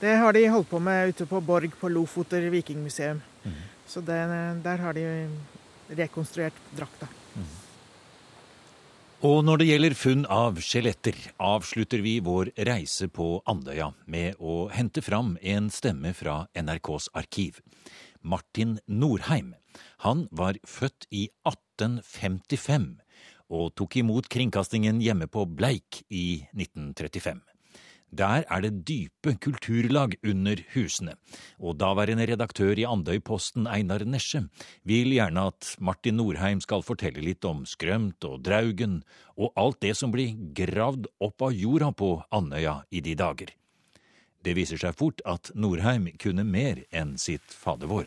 Det 0.00 0.16
har 0.20 0.34
de 0.34 0.42
holdt 0.50 0.68
på 0.68 0.80
med 0.82 1.14
ute 1.14 1.24
på 1.24 1.40
Borg 1.40 1.76
på 1.80 1.88
Lofoter 1.88 2.42
vikingmuseum. 2.52 3.22
Så 3.86 4.00
det, 4.04 4.18
der 4.64 4.80
har 4.82 4.96
de 4.96 5.04
rekonstruert 5.88 6.56
drakta. 6.76 7.08
Og 9.24 9.38
når 9.46 9.62
det 9.62 9.66
gjelder 9.70 9.94
funn 9.96 10.26
av 10.28 10.58
skjeletter, 10.60 11.16
avslutter 11.40 12.02
vi 12.04 12.18
vår 12.20 12.50
reise 12.68 13.08
på 13.08 13.38
Andøya 13.48 13.92
med 14.04 14.36
å 14.36 14.66
hente 14.68 15.00
fram 15.00 15.38
en 15.40 15.70
stemme 15.72 16.12
fra 16.12 16.42
NRKs 16.52 17.08
arkiv. 17.16 17.62
Martin 18.24 18.78
Norheim. 18.88 19.54
Han 20.04 20.26
var 20.32 20.58
født 20.66 21.06
i 21.12 21.28
1855 21.46 22.90
og 23.54 23.74
tok 23.78 23.98
imot 24.00 24.30
kringkastingen 24.32 25.02
hjemme 25.04 25.28
på 25.28 25.44
Bleik 25.46 26.02
i 26.08 26.44
1935. 26.56 27.42
Der 28.14 28.44
er 28.46 28.60
det 28.62 28.84
dype 28.86 29.32
kulturlag 29.42 30.14
under 30.22 30.60
husene, 30.74 31.16
og 31.58 31.80
daværende 31.80 32.28
redaktør 32.30 32.78
i 32.78 32.86
Andøyposten, 32.86 33.66
Einar 33.66 34.04
Nesje, 34.06 34.44
vil 34.86 35.10
gjerne 35.16 35.48
at 35.50 35.72
Martin 35.80 36.20
Norheim 36.20 36.62
skal 36.62 36.86
fortelle 36.86 37.24
litt 37.24 37.44
om 37.48 37.64
Skrømt 37.66 38.22
og 38.28 38.44
Draugen, 38.46 39.00
og 39.34 39.50
alt 39.58 39.82
det 39.82 39.96
som 39.98 40.14
blir 40.14 40.36
gravd 40.54 41.10
opp 41.18 41.48
av 41.48 41.58
jorda 41.58 41.90
på 41.90 42.14
Andøya 42.30 42.82
i 42.94 43.02
de 43.02 43.18
dager. 43.18 43.50
Det 44.44 44.52
viser 44.58 44.80
seg 44.80 44.96
fort 44.98 45.22
at 45.24 45.50
Norheim 45.56 46.10
kunne 46.20 46.44
mer 46.44 46.82
enn 46.92 47.16
sitt 47.20 47.54
fadervår. 47.64 48.04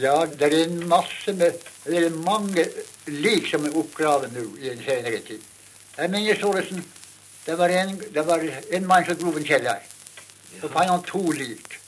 Ja, 0.00 0.24
det 0.26 0.46
er 0.46 0.56
en 0.64 0.88
masse 0.88 1.32
med 1.34 1.58
Det 1.84 1.98
er 1.98 2.16
mange 2.24 2.64
lik 3.06 3.48
som 3.50 3.64
er 3.66 3.76
oppgravet 3.76 4.32
nå 4.34 4.44
i 4.60 4.68
den 4.68 4.82
senere 4.84 5.20
tid. 5.26 5.42
Jeg 5.96 6.10
minnes 6.10 6.38
Thoresen. 6.38 6.84
Det 7.46 7.56
var 7.58 7.72
en, 7.72 7.96
det 8.14 8.26
var 8.26 8.44
en 8.44 8.86
mann 8.86 9.06
som 9.06 9.16
dro 9.18 9.32
en 9.36 9.46
kjeller. 9.46 9.80
Så 10.60 10.68
fant 10.68 10.90
han 10.90 11.02
to 11.06 11.22
lik. 11.32 11.78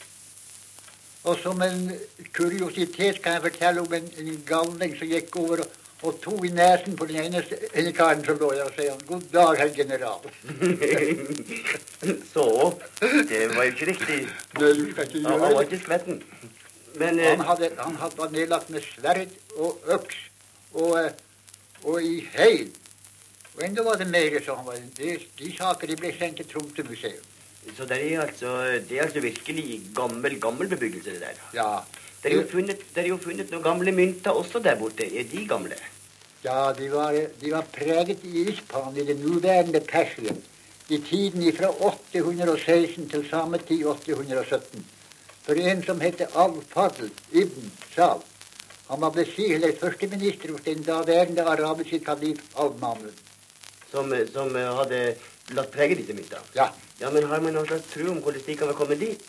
Og 1.23 1.37
som 1.39 1.61
en 1.63 1.91
kuriositet 2.35 3.21
kan 3.23 3.37
jeg 3.37 3.45
fortelle 3.45 3.83
om 3.83 3.93
en, 3.95 4.09
en 4.19 4.41
galning 4.47 4.97
som 4.97 5.07
gikk 5.07 5.37
over 5.39 5.63
og, 5.63 5.77
og 6.03 6.19
tok 6.23 6.45
i 6.45 6.51
nesen 6.51 6.97
på 6.99 7.07
den 7.07 7.21
ene, 7.23 7.43
ene 7.73 7.93
karen 7.95 8.23
som 8.25 8.39
lå 8.39 8.49
der, 8.51 8.65
og 8.67 8.75
sier 8.75 8.91
han 8.91 9.03
'God 9.07 9.23
dag, 9.33 9.57
herr 9.61 9.71
general'. 9.77 10.27
Så 12.33 12.45
Det 13.29 13.41
var 13.55 13.63
jo 13.63 13.71
ikke 13.71 13.87
riktig. 13.91 14.19
Nei, 14.59 14.73
du 14.73 14.91
skal 14.91 15.07
ikke 15.07 15.29
Han, 15.29 15.39
han 15.39 15.55
var 15.55 15.61
ikke 15.61 15.79
skvetten. 15.85 16.21
Men 16.99 17.19
eh, 17.19 17.37
Han 17.37 17.45
hadde, 17.47 17.69
han 17.79 17.95
hadde 17.95 18.21
vært 18.21 18.31
nedlagt 18.31 18.69
med 18.69 18.81
sverd 18.85 19.27
og 19.55 19.79
øks 19.95 20.17
og, 20.73 20.97
eh, 20.99 21.11
og 21.83 22.03
i 22.03 22.27
heil. 22.35 22.69
Og 23.55 23.63
enda 23.65 23.85
var 23.85 23.95
det 24.01 24.09
mer 24.09 24.39
så 24.45 24.57
han 24.57 24.65
var 24.65 24.81
De, 24.97 25.17
de 25.39 25.55
saker 25.57 25.87
de 25.87 25.95
ble 25.95 26.13
sendt 26.19 26.41
til 26.41 26.49
Tromsø 26.51 26.83
museum. 26.89 27.29
Så 27.77 27.85
det 27.87 27.99
er 28.03 28.21
altså, 28.21 28.57
det 28.89 28.97
er 28.97 29.05
altså 29.05 29.21
virkelig 29.23 29.81
gammel, 29.95 30.39
gammel 30.41 30.67
bebyggelse, 30.67 31.15
det 31.15 31.21
der. 31.21 31.43
Ja. 31.55 31.69
Det 32.23 32.31
er 32.31 32.45
funnet, 32.47 32.79
det 32.95 33.03
er 33.03 33.07
jo 33.07 33.17
funnet 33.19 33.49
noen 33.51 33.63
gamle 33.63 33.91
mynter 33.91 34.31
også 34.31 34.59
der 34.63 34.77
borte. 34.79 35.07
Er 35.07 35.27
de 35.31 35.47
gamle? 35.47 35.75
Ja, 36.43 36.73
de 36.73 36.89
var, 36.89 37.13
de 37.39 37.51
var 37.51 37.65
preget 37.71 38.25
i 38.25 38.41
Ispan, 38.49 38.97
i 38.97 39.05
det 39.07 39.15
nåværende 39.19 39.79
Persien, 39.79 40.43
i 40.89 40.97
tiden 40.97 41.55
fra 41.55 41.69
816 41.79 43.09
til 43.09 43.29
samme 43.29 43.57
tid 43.57 43.85
817. 43.85 44.85
For 45.43 45.53
en 45.53 45.83
som 45.83 46.01
het 46.01 46.21
Al-Fadl 46.35 47.07
ibn 47.31 47.71
Sal. 47.95 48.19
Han 48.89 49.01
var 49.01 49.15
besieglet 49.15 49.79
førsteminister 49.79 50.51
hos 50.51 50.65
den 50.65 50.83
daværende 50.83 51.43
arabiske 51.43 51.99
kalif 51.99 52.43
Al-Mamun. 52.59 53.15
Som, 53.91 54.11
som 54.33 54.55
eh, 54.55 54.75
hadde 54.79 54.99
latt 55.55 55.71
prege 55.71 55.95
disse 55.95 56.15
myntene? 56.17 56.43
Ja. 56.55 56.67
Ja, 56.99 57.09
Men 57.09 57.29
har 57.31 57.39
man 57.39 57.55
noen 57.55 57.67
slags 57.67 57.87
tro 57.93 58.09
om 58.11 58.19
hvordan 58.19 58.43
de 58.45 58.57
kan 58.57 58.67
være 58.67 58.77
kommet 58.81 58.99
dit? 58.99 59.23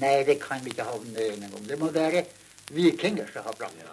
Nei, 0.00 0.22
det 0.24 0.40
kan 0.40 0.64
vi 0.64 0.72
ikke 0.72 0.88
ha 0.88 0.96
en 0.96 1.12
mening 1.12 1.52
om. 1.52 1.68
Det 1.68 1.78
må 1.78 1.92
være 1.92 2.24
vikinger 2.72 3.28
som 3.32 3.44
har 3.44 3.60
brakt 3.60 3.76
det. 3.76 3.92